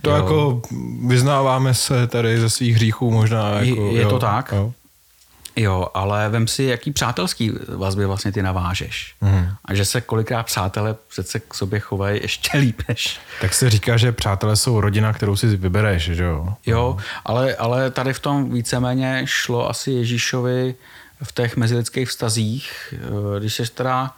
[0.00, 0.16] To jo.
[0.16, 0.62] jako
[1.06, 3.50] vyznáváme se tady ze svých hříchů možná.
[3.50, 4.52] Jako, je, je jo, to tak.
[4.52, 4.72] Jo.
[5.56, 9.14] Jo, ale vem si, jaký přátelský vazby vlastně ty navážeš.
[9.20, 9.48] Mm.
[9.64, 13.20] A že se kolikrát přátelé přece k sobě chovají ještě líp než...
[13.40, 16.54] Tak se říká, že přátelé jsou rodina, kterou si vybereš, že jo?
[16.66, 20.74] Jo, ale, ale tady v tom víceméně šlo asi Ježíšovi
[21.22, 24.14] v těch mezilidských vztazích, eh, když se teda,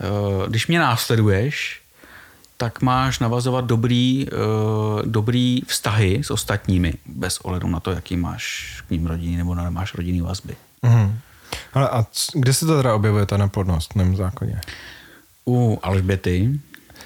[0.00, 1.81] eh, když mě následuješ,
[2.62, 8.76] tak máš navazovat dobrý, uh, dobrý vztahy s ostatními, bez ohledu na to, jaký máš
[8.86, 10.56] k ním rodiny nebo nemáš rodinný vazby.
[10.82, 11.18] Mm.
[11.74, 14.60] Ale a kde se to teda objevuje, ta neplodnost v tom zákoně?
[15.46, 16.60] U Alžběty.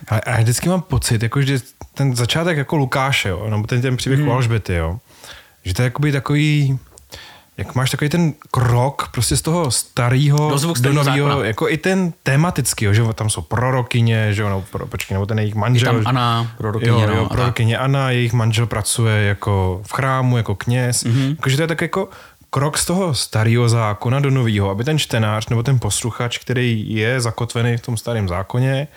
[0.09, 1.59] A, a já vždycky mám pocit, jako, že
[1.95, 4.29] ten začátek jako Lukáše, jo, nebo ten, ten příběh mm.
[4.29, 4.99] u Alžběty, jo,
[5.65, 6.79] že to je jakoby takový
[7.57, 12.85] jak máš takový ten krok prostě z toho starého do, nového, jako i ten tematický,
[12.85, 15.97] jo, že tam jsou prorokyně, že jo, nebo, pro, počkej, nebo ten jejich manžel.
[15.97, 20.37] Je tam Anna, prorokyně, jo, jo, no, prorokyně Anna, jejich manžel pracuje jako v chrámu,
[20.37, 21.05] jako kněz.
[21.05, 21.31] Mm-hmm.
[21.31, 22.09] Jakože to je tak jako
[22.51, 27.21] krok z toho starého zákona do nového, aby ten čtenář nebo ten posluchač, který je
[27.21, 28.89] zakotvený v tom starém zákoně,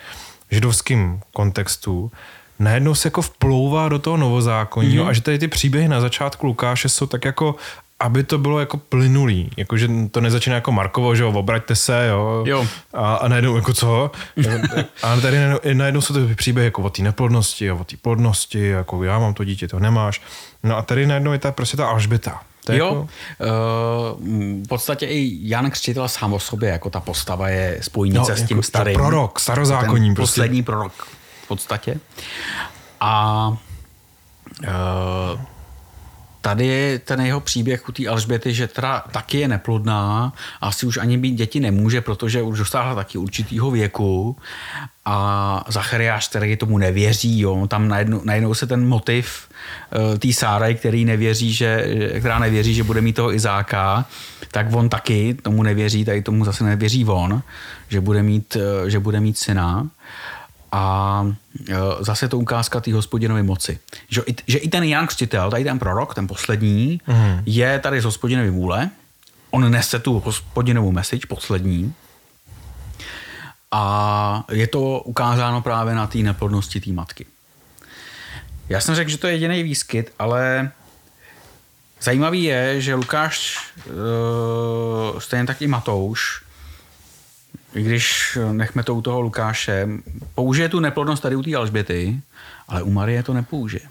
[0.52, 2.12] židovském kontextu,
[2.60, 5.10] najednou se jako vplouvá do toho novozákonního mm-hmm.
[5.10, 7.56] a že tady ty příběhy na začátku Lukáše jsou tak jako
[8.00, 12.44] aby to bylo jako plynulý, jakože to nezačíná jako Markovo, že jo, obraťte se, jo,
[12.48, 12.68] jo.
[12.94, 14.12] A, a najednou jako co,
[15.04, 15.38] a tady
[15.74, 19.34] najednou, jsou to příběhy jako o té neplodnosti a o té plodnosti, jako já mám
[19.34, 20.22] to dítě, to nemáš,
[20.64, 22.96] no a tady najednou je ta prostě ta Alžběta, jo, jako...
[23.00, 24.26] uh,
[24.64, 28.44] v podstatě i Jan Křtitel sám o sobě, jako ta postava je spojnice no, s
[28.44, 28.96] tím jako starým.
[28.96, 30.16] Prorok, starozákonním.
[30.16, 30.42] Prostě.
[30.42, 31.08] Poslední prorok
[31.44, 32.00] v podstatě.
[33.00, 33.48] A
[34.64, 35.40] uh,
[36.50, 40.98] tady je ten jeho příběh u té Alžběty, že teda taky je neplodná, asi už
[40.98, 44.38] ani být děti nemůže, protože už dostáhla taky určitýho věku
[45.06, 49.48] a Zachariáš, který tomu nevěří, jo, tam najednou, najednou se ten motiv
[50.12, 51.86] uh, té Sáraj, který nevěří, že,
[52.20, 54.06] která nevěří, že bude mít toho Izáka,
[54.52, 57.42] tak on taky tomu nevěří, tady tomu zase nevěří on,
[57.90, 59.88] že bude mít, uh, že bude mít syna.
[60.72, 61.26] A
[61.70, 63.80] e, zase to ukázka té hospodinové moci.
[64.10, 67.42] Že, že i ten Jan Křtitel, tady ten prorok, ten poslední, mm.
[67.46, 68.90] je tady z hospodinové vůle.
[69.52, 71.94] On nese tu hospodinovou message, poslední.
[73.72, 77.26] A je to ukázáno právě na té neplodnosti té matky.
[78.70, 80.72] Já jsem řekl, že to je jediný výskyt, ale
[82.02, 86.49] zajímavý je, že Lukáš, e, stejně tak i Matouš,
[87.76, 89.88] i když nechme to u toho Lukáše,
[90.36, 92.20] použije tu neplodnost tady u té Alžběty,
[92.68, 93.82] ale u Marie to nepoužije.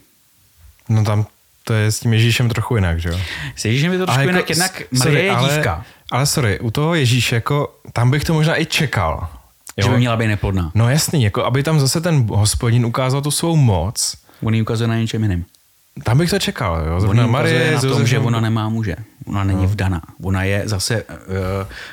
[0.88, 1.26] No tam
[1.64, 3.20] to je s tím Ježíšem trochu jinak, že jo?
[3.56, 5.72] S Ježíšem je to trošku jako, jinak, jednak Marie sorry, je dívka.
[5.72, 9.28] Ale, ale sorry, u toho Ježíše, jako, tam bych to možná i čekal.
[9.76, 9.84] Jo?
[9.84, 10.70] Že by měla být neplodná.
[10.74, 14.16] No jasný, jako aby tam zase ten hospodin ukázal tu svou moc.
[14.42, 15.44] On ji ukazuje na něčem jiném.
[16.02, 17.00] Tam bych to čekal, jo.
[17.00, 18.96] Zrovna Marie na tom, že ona nemá muže.
[19.28, 19.68] Ona není no.
[19.68, 20.02] vdaná.
[20.22, 21.12] Ona je zase uh,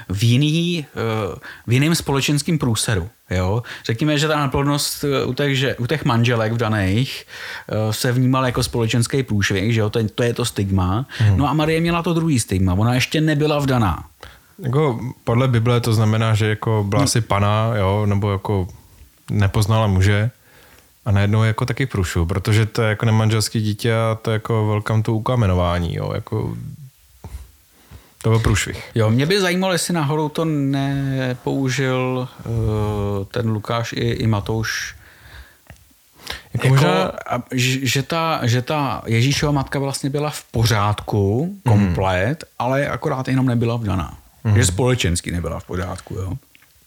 [0.09, 0.85] v, jiný,
[1.29, 1.35] uh,
[1.67, 3.09] v jiném společenském průseru.
[3.29, 3.63] Jo?
[3.85, 7.25] Řekněme, že ta neplodnost uh, u těch, že, u těch manželek vdaných
[7.71, 9.89] uh, se vnímal jako společenský průšvih, že jo?
[9.89, 11.05] To, to je to stigma.
[11.17, 11.37] Hmm.
[11.37, 12.73] No a Marie měla to druhý stigma.
[12.73, 14.03] Ona ještě nebyla vdaná.
[14.59, 17.07] Jako podle Bible to znamená, že jako byla no.
[17.07, 18.67] si pana, jo, nebo jako
[19.31, 20.31] nepoznala muže.
[21.05, 24.33] A najednou je jako taky prušu, protože to je jako nemanželský dítě a to je
[24.33, 26.55] jako welcome to ukamenování, jo, jako
[28.25, 28.83] to byl průšvih.
[28.95, 34.95] Jo, mě by zajímalo, jestli náhodou to nepoužil uh, ten Lukáš i, i Matouš
[36.53, 37.11] jako, jako možná...
[37.51, 42.49] že, ta, že ta Ježíšova matka vlastně byla v pořádku, komplet, mm.
[42.59, 44.17] ale akorát jenom nebyla vdaná.
[44.43, 44.55] Mm.
[44.55, 46.33] Že společensky nebyla v pořádku, jo.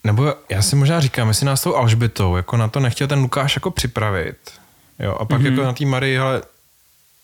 [0.04, 3.56] Nebo já si možná říkám, jestli nás tou Alžbetou jako na to nechtěl ten Lukáš
[3.56, 4.36] jako připravit.
[4.98, 5.50] Jo, a pak mm-hmm.
[5.50, 6.42] jako na té Marii, ale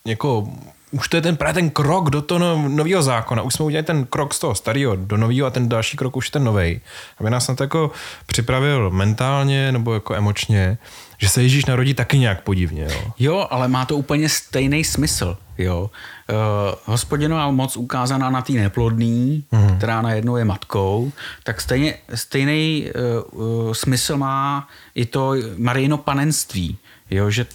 [0.05, 0.47] jako
[0.95, 3.41] už to je ten, právě ten krok do toho no, nového zákona.
[3.41, 6.27] Už jsme udělali ten krok z toho starého do nového a ten další krok už
[6.27, 6.81] je ten nový.
[7.19, 7.91] Aby nás na to jako
[8.25, 10.77] připravil mentálně nebo jako emočně,
[11.17, 12.83] že se Ježíš narodí taky nějak podivně.
[12.83, 15.37] Jo, jo ale má to úplně stejný smysl.
[15.57, 15.89] Jo.
[16.29, 19.77] Uh, hospodinová moc ukázaná na té neplodný, mm.
[19.77, 21.11] která najednou je matkou,
[21.43, 22.87] tak stejně, stejný
[23.33, 26.77] uh, uh, smysl má i to Marijino panenství.
[27.11, 27.45] Jo, že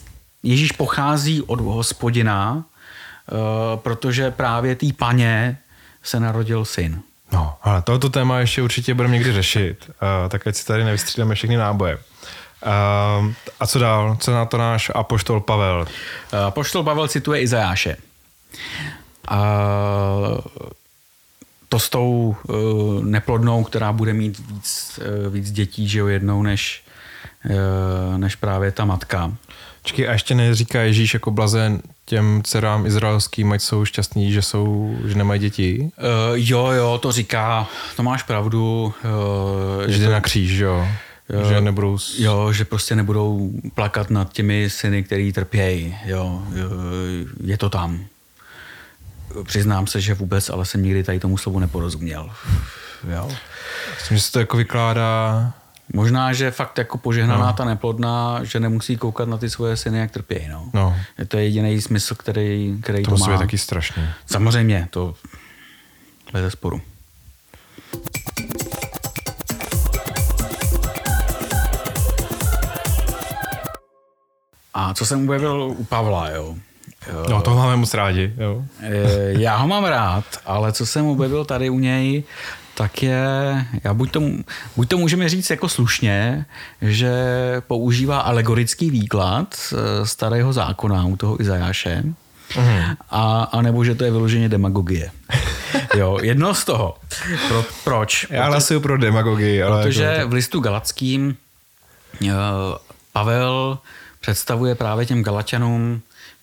[0.43, 2.65] Ježíš pochází od hospodina,
[3.75, 5.57] protože právě té paně
[6.03, 7.01] se narodil syn.
[7.31, 11.35] No, ale tohoto téma ještě určitě budeme někdy řešit, uh, tak ať si tady nevystřídáme
[11.35, 11.95] všechny náboje.
[11.95, 14.17] Uh, a co dál?
[14.19, 15.85] Co na to náš apoštol Pavel?
[16.47, 17.97] Apoštol Pavel cituje Izajáše.
[19.31, 19.37] Uh,
[21.69, 22.35] to s tou
[23.01, 24.99] neplodnou, která bude mít víc,
[25.29, 26.83] víc dětí, že jo, jednou, než,
[28.17, 29.31] než právě ta matka.
[29.83, 34.95] Čekaj, a ještě neříká Ježíš jako blazen těm dcerám izraelským, ať jsou šťastní, že, jsou,
[35.05, 35.79] že nemají děti?
[35.81, 35.89] Uh,
[36.33, 38.93] jo, jo, to říká, to máš pravdu.
[39.83, 40.87] Uh, že jde na kříž, jo.
[41.29, 41.97] Jo, že nebudou...
[42.17, 45.95] Jo, že prostě nebudou plakat nad těmi syny, který trpějí.
[46.05, 46.69] Jo, jo,
[47.43, 48.05] je to tam.
[49.43, 52.29] Přiznám se, že vůbec, ale jsem nikdy tady tomu slovu neporozuměl.
[53.13, 53.31] Jo.
[53.95, 55.53] Myslím, že se to jako vykládá...
[55.93, 57.53] Možná, že fakt jako požehnaná no.
[57.53, 60.47] ta neplodná, že nemusí koukat na ty svoje syny, jak trpějí.
[60.47, 60.69] No.
[60.73, 60.95] no.
[61.27, 63.31] To je jediný smysl, který, který to, to má.
[63.31, 64.13] je taky strašně.
[64.25, 65.15] Samozřejmě, to
[66.33, 66.81] bez sporu.
[74.73, 76.55] A co jsem objevil u Pavla, jo?
[77.29, 78.63] No, to máme moc rádi, jo.
[78.81, 82.23] Eh, já ho mám rád, ale co jsem objevil tady u něj,
[82.81, 83.25] tak je,
[83.83, 84.21] já buď to,
[84.75, 86.45] buď to můžeme říct jako slušně,
[86.81, 87.13] že
[87.67, 92.03] používá alegorický výklad eh, starého zákona u toho Izajáše,
[92.57, 92.95] mm.
[93.09, 95.11] a, a nebo že to je vyloženě demagogie.
[95.95, 96.97] Jo, jedno z toho.
[97.47, 98.27] Pro, proč?
[98.29, 99.63] Já hlasuju pro demagogii.
[99.63, 100.29] Ale protože jako...
[100.29, 101.35] v listu Galackým
[102.21, 102.29] uh,
[103.13, 103.77] Pavel
[104.21, 106.01] představuje právě těm Galačanům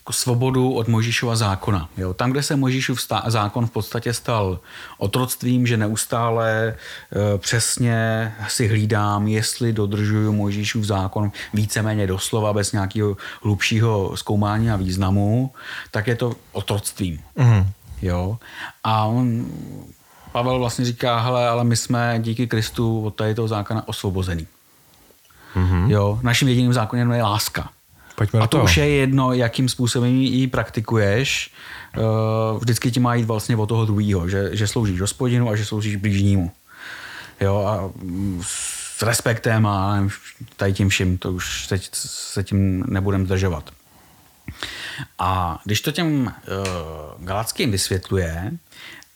[0.08, 1.88] jako svobodu od Možíšova zákona.
[1.96, 2.14] Jo?
[2.14, 4.60] Tam, kde se Možíšův zákon v podstatě stal
[4.98, 13.16] otroctvím, že neustále e, přesně si hlídám, jestli dodržuju Možíšův zákon víceméně doslova, bez nějakého
[13.42, 15.52] hlubšího zkoumání a významu,
[15.90, 17.20] tak je to otroctvím.
[17.36, 17.70] Mm.
[18.02, 18.38] Jo?
[18.84, 19.46] A on,
[20.32, 24.46] Pavel vlastně říká, hele, ale my jsme díky Kristu od tady toho zákona osvobození.
[25.56, 25.90] Mm-hmm.
[25.90, 27.68] Jo, naším jediným zákonem je láska.
[28.18, 31.50] Pojďme a to, to už je jedno, jakým způsobem ji praktikuješ.
[31.96, 32.00] Eh,
[32.58, 35.96] vždycky ti má jít vlastně o toho druhého, že, že sloužíš hospodinu a že sloužíš
[35.96, 36.50] blížnímu.
[37.40, 37.90] Jo, a
[38.42, 40.04] s respektem a
[40.56, 43.70] tady tím vším, to už teď se tím nebudem zdržovat.
[45.18, 48.52] A když to těm uh, Galackým vysvětluje,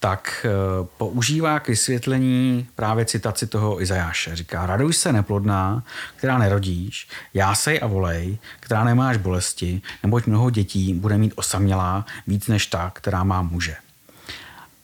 [0.03, 0.51] tak eh,
[0.99, 4.37] používá k vysvětlení právě citaci toho Izajáše.
[4.37, 5.83] Říká, raduj se neplodná,
[6.17, 12.47] která nerodíš, jásej a volej, která nemáš bolesti, neboť mnoho dětí bude mít osamělá víc
[12.47, 13.77] než ta, která má muže.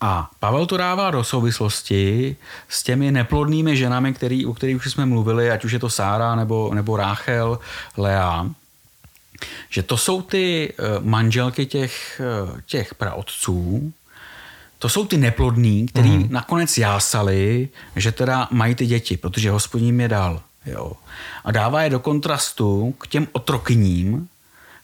[0.01, 2.37] A Pavel to dává do souvislosti
[2.69, 6.35] s těmi neplodnými ženami, který, o kterých už jsme mluvili, ať už je to Sára
[6.35, 7.59] nebo, nebo Ráchel,
[7.97, 8.51] Lea,
[9.69, 13.93] že to jsou ty eh, manželky těch, eh, těch praotců,
[14.79, 16.29] to jsou ty neplodní, který mm.
[16.31, 20.43] nakonec jásali, že teda mají ty děti, protože hospodin je dal.
[20.67, 20.93] Jo.
[21.45, 24.29] A dává je do kontrastu k těm otrokyním,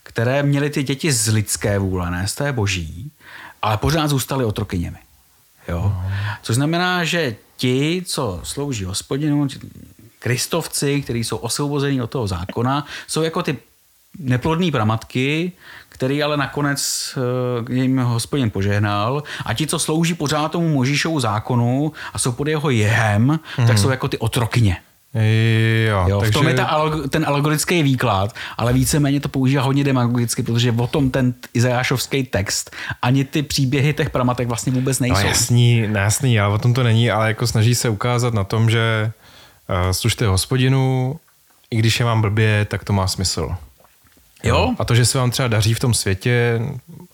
[0.03, 3.11] které měly ty děti z lidské vůle, ne z té boží,
[3.61, 4.97] ale pořád zůstaly otrokyněmi.
[5.67, 5.95] Jo.
[6.41, 9.47] Což znamená, že ti, co slouží hospodinu,
[10.19, 13.57] kristovci, kteří jsou osvobození od toho zákona, jsou jako ty
[14.19, 15.51] neplodné pramatky,
[15.95, 17.13] který ale nakonec
[17.67, 19.23] uh, jim hospodin požehnal.
[19.45, 23.39] A ti, co slouží pořád tomu Možíšovu zákonu a jsou pod jeho jehem, mm.
[23.55, 23.77] tak mhm.
[23.77, 24.77] jsou jako ty otrokyně.
[25.87, 26.31] Jo, jo, takže...
[26.31, 30.87] V tom je ta, ten allegorický výklad, ale víceméně to používá hodně demagogicky, protože o
[30.87, 32.71] tom ten Izajášovský text
[33.01, 35.21] ani ty příběhy těch pramatek vlastně vůbec nejsou.
[35.21, 38.69] No jasný, jasný, ale o tom to není, ale jako snaží se ukázat na tom,
[38.69, 39.11] že
[39.69, 41.15] uh, služte hospodinu,
[41.71, 43.55] i když je vám blbě, tak to má smysl.
[44.45, 44.75] Jo?
[44.79, 46.61] A to, že se vám třeba daří v tom světě,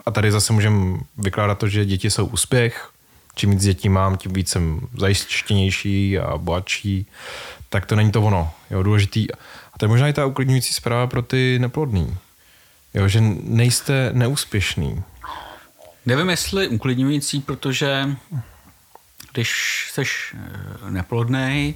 [0.06, 2.92] a tady zase můžeme vykládat to, že děti jsou úspěch,
[3.36, 7.06] čím víc dětí mám, tím víc jsem zajištěnější a bohatší,
[7.70, 8.52] tak to není to ono.
[8.72, 9.32] Jo, důležitý.
[9.74, 12.18] A to je možná i ta uklidňující zpráva pro ty neplodný.
[12.94, 15.04] Jo, že nejste neúspěšný.
[16.06, 18.16] Nevím, jestli uklidňující, protože
[19.34, 19.52] když
[19.94, 21.76] jsi eh, neplodný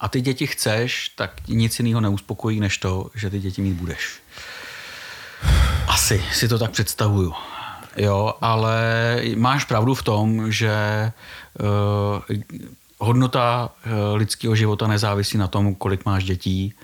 [0.00, 4.20] a ty děti chceš, tak nic jiného neuspokojí, než to, že ty děti mít budeš.
[5.88, 7.32] Asi si to tak představuju.
[7.96, 8.76] Jo, ale
[9.36, 10.72] máš pravdu v tom, že
[11.60, 12.36] uh,
[12.98, 16.74] hodnota uh, lidského života nezávisí na tom, kolik máš dětí,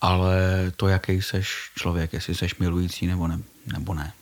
[0.00, 0.36] ale
[0.76, 3.38] to, jaký seš člověk, jestli seš milující nebo ne.
[3.72, 4.12] Nebo ne.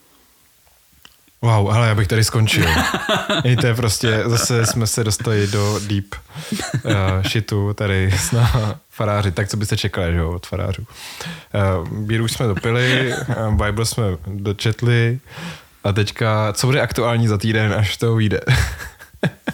[1.42, 2.66] Wow, ale já bych tady skončil.
[3.44, 6.04] I to je prostě, zase jsme se dostali do deep
[6.84, 6.92] uh,
[7.28, 9.32] shitu tady na faráři.
[9.32, 10.86] Tak co byste čekali, že jo, od farářů.
[11.82, 15.20] Uh, Bíru jsme dopili, uh, Bible jsme dočetli
[15.84, 18.40] a teďka, co bude aktuální za týden, až to vyjde?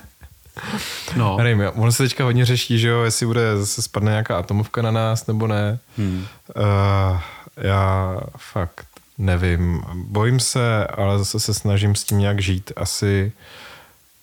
[1.16, 1.36] no.
[1.38, 4.90] Nevím, ono se teďka hodně řeší, že jo, jestli bude zase spadne nějaká atomovka na
[4.90, 5.78] nás, nebo ne.
[5.98, 6.26] Hmm.
[6.56, 7.20] Uh,
[7.56, 8.86] já fakt
[9.18, 9.84] nevím.
[9.94, 13.32] Bojím se, ale zase se snažím s tím nějak žít asi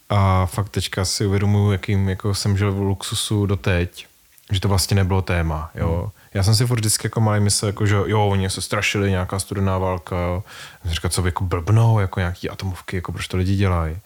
[0.09, 4.07] a fakt teďka si uvědomuji, jakým jako jsem žil v luxusu doteď,
[4.51, 5.99] že to vlastně nebylo téma, jo.
[6.01, 6.11] Hmm.
[6.33, 9.39] Já jsem si furt vždycky jako malý myslel, jako, že jo, oni se strašili, nějaká
[9.39, 10.43] studená válka, jo.
[10.83, 13.97] jsem říkal, co by jako blbnou, jako nějaký atomovky, jako proč to lidi dělají.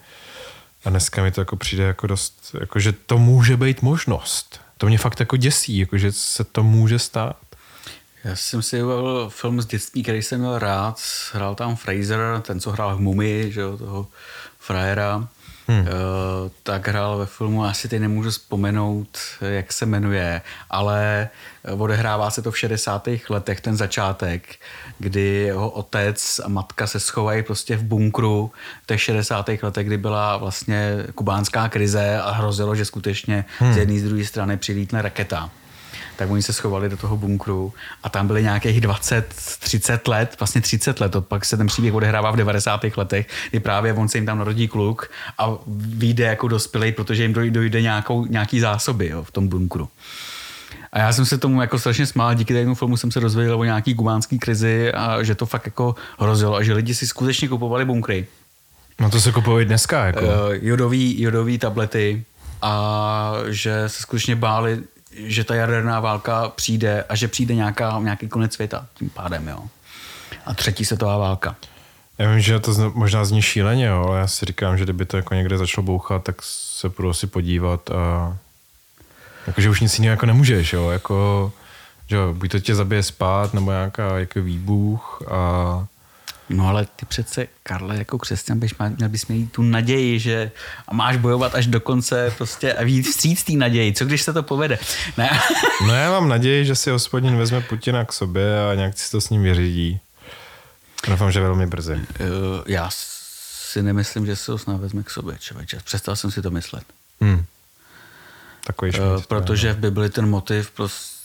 [0.86, 4.62] A dneska mi to jako přijde jako dost, jako že to může být možnost.
[4.78, 7.38] To mě fakt jako děsí, jako že se to může stát.
[8.26, 10.99] Já jsem si vybavil film z dětství, který jsem měl rád.
[11.34, 14.07] Hrál tam Fraser, ten, co hrál v Mumii, že jo, toho
[14.59, 15.28] frajera.
[15.67, 15.80] Hmm.
[15.80, 15.86] Uh,
[16.63, 21.30] tak hrál ve filmu, asi teď nemůžu vzpomenout, jak se jmenuje, ale
[21.78, 23.07] odehrává se to v 60.
[23.30, 24.55] letech, ten začátek,
[24.99, 28.51] kdy jeho otec a matka se schovají prostě v bunkru
[28.84, 29.49] v těch 60.
[29.61, 33.73] letech, kdy byla vlastně kubánská krize a hrozilo, že skutečně hmm.
[33.73, 35.51] z jedné z druhé strany přilítne raketa
[36.16, 39.28] tak oni se schovali do toho bunkru a tam byly nějakých 20,
[39.59, 42.82] 30 let, vlastně 30 let, pak se ten příběh odehrává v 90.
[42.97, 47.34] letech, kdy právě on se jim tam narodí kluk a vyjde jako dospělý, protože jim
[47.34, 49.89] dojde nějakou, nějaký zásoby jo, v tom bunkru.
[50.91, 53.63] A já jsem se tomu jako strašně smál, díky tému filmu jsem se dozvěděl o
[53.63, 57.86] nějaký kubánský krizi a že to fakt jako hrozilo a že lidi si skutečně kupovali
[57.86, 58.28] bunkry.
[58.99, 60.05] No to se kupují dneska.
[60.05, 60.20] Jako.
[60.20, 62.24] Uh, jodový, jodový tablety
[62.61, 64.80] a že se skutečně báli
[65.18, 69.63] že ta jaderná válka přijde a že přijde nějaká, nějaký konec světa tím pádem, jo.
[70.45, 71.55] A třetí světová válka.
[72.18, 75.18] Já vím, že to možná zní šíleně, jo, ale já si říkám, že kdyby to
[75.18, 78.38] jako někde začalo bouchat, tak se půjdu si podívat a
[79.47, 81.51] jakože už nic jiného jako nemůžeš, jo, jako
[82.07, 85.86] že buď to tě zabije spát, nebo nějaká jako výbuch a
[86.50, 90.52] No ale ty přece, Karle, jako křesťan bys měl bys mít tu naději, že
[90.88, 93.93] a máš bojovat až do konce prostě a víc vstříc té naději.
[93.93, 94.80] Co když se to povede?
[95.18, 95.39] Ne.
[95.88, 99.22] No já mám naději, že si hospodin vezme Putina k sobě a nějak si to
[99.22, 100.00] s ním vyřídí.
[101.10, 101.93] Doufám, že velmi brzy.
[101.93, 102.28] Uh,
[102.68, 105.80] já si nemyslím, že se ho snad vezme k sobě, člověče.
[105.84, 106.84] Přestal jsem si to myslet.
[107.22, 107.46] Hmm.
[108.66, 111.16] Takový uh, Protože v Bibli ten motiv prostě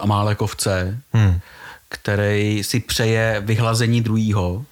[0.00, 1.40] Amálekovce hmm
[1.88, 4.64] který si přeje vyhlazení druhýho,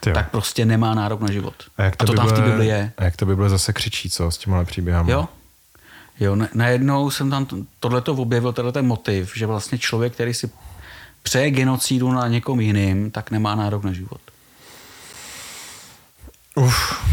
[0.00, 0.14] Tyjo.
[0.14, 1.54] tak prostě nemá nárok na život.
[1.76, 2.92] A, jak to, a to tam v té Bibli je.
[2.98, 5.10] A jak to Bible zase křičí, co s těma příběhama?
[5.10, 5.28] Jo,
[6.20, 7.46] Jo, najednou jsem tam
[7.80, 10.50] tohleto objevil, tenhle ten motiv, že vlastně člověk, který si
[11.22, 14.20] přeje genocídu na někom jiným, tak nemá nárok na život.
[16.54, 17.06] Uf.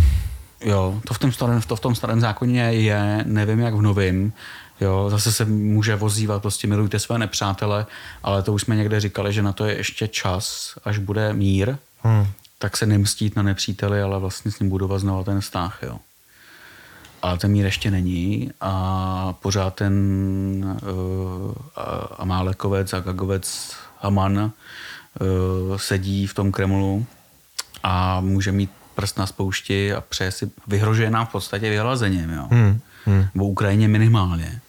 [0.61, 4.31] Jo, to v tom starém, to v tom starém zákoně je, nevím jak v novém,
[4.81, 7.85] Jo, zase se může vozívat, prostě milujte své nepřátele,
[8.23, 11.77] ale to už jsme někde říkali, že na to je ještě čas, až bude mír,
[12.03, 12.27] hmm.
[12.57, 15.79] tak se nemstít na nepříteli, ale vlastně s ním budovat znovu ten vztah.
[15.81, 15.97] Jo.
[17.21, 19.93] Ale ten mír ještě není a pořád ten
[20.65, 21.53] uh,
[22.17, 27.05] Amálekovec a Gagovec Haman uh, sedí v tom Kremlu
[27.83, 32.47] a může mít prst na spoušti a přeje si, vyhrožuje nám v podstatě vyhlazením, jo.
[32.51, 32.79] Hmm.
[33.05, 33.25] Hmm.
[33.35, 34.61] Nebo Ukrajině minimálně.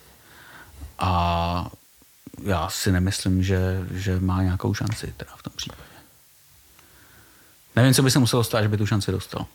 [0.99, 1.71] A
[2.45, 5.83] já si nemyslím, že, že má nějakou šanci teda v tom případě.
[7.77, 9.47] Nevím, co by se muselo stát, že by tu šanci dostal.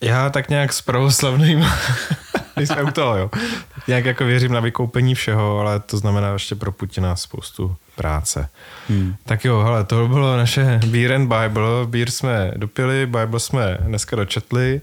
[0.00, 1.66] Já tak nějak s pravoslavným,
[2.56, 3.30] jsme u toho, jo.
[3.74, 8.48] Tak nějak jako věřím na vykoupení všeho, ale to znamená ještě pro Putina spoustu práce.
[8.88, 9.14] Hmm.
[9.24, 11.86] Tak jo, hele, to bylo naše Beer and Bible.
[11.86, 14.80] Beer jsme dopili, Bible jsme dneska dočetli.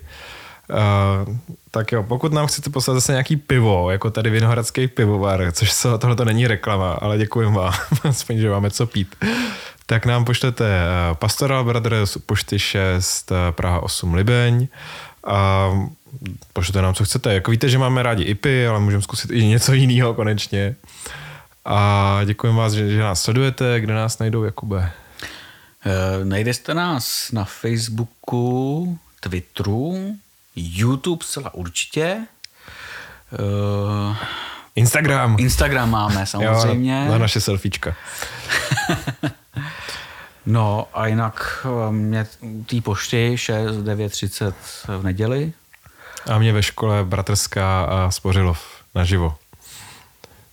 [0.70, 1.36] Uh,
[1.72, 5.98] tak jo, pokud nám chcete poslat zase nějaký pivo, jako tady Vinohradský pivovar, což se,
[5.98, 9.16] tohle to není reklama, ale děkujeme vám, aspoň, že máme co pít,
[9.86, 14.68] tak nám pošlete uh, Pastoral Brothers pošty 6 uh, Praha 8 Libeň
[15.24, 15.70] a
[16.54, 17.34] pošlete nám, co chcete.
[17.34, 20.76] Jako víte, že máme rádi IPy, ale můžeme zkusit i něco jiného konečně.
[21.66, 23.80] A děkujeme vás, že, že nás sledujete.
[23.80, 24.78] Kde nás najdou, Jakube?
[24.78, 30.16] Uh, najdete nás na Facebooku, Twitteru,
[30.60, 32.18] YouTube zcela určitě.
[33.40, 34.16] Uh,
[34.76, 35.36] Instagram.
[35.40, 37.04] Instagram máme samozřejmě.
[37.06, 37.96] Jo, na naše selfiečka.
[40.46, 42.28] no a jinak eh, mě
[42.66, 44.56] té pošty 6, 9, 30
[44.88, 45.54] v neděli.
[46.32, 48.60] A mě ve škole Bratrská a Spořilov
[48.96, 49.36] naživo.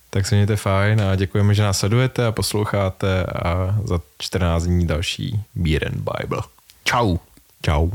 [0.09, 4.87] Tak se mějte fajn a děkujeme, že nás sledujete a posloucháte a za 14 dní
[4.87, 6.41] další Beer and Bible.
[6.83, 7.17] Čau.
[7.61, 7.89] Čau.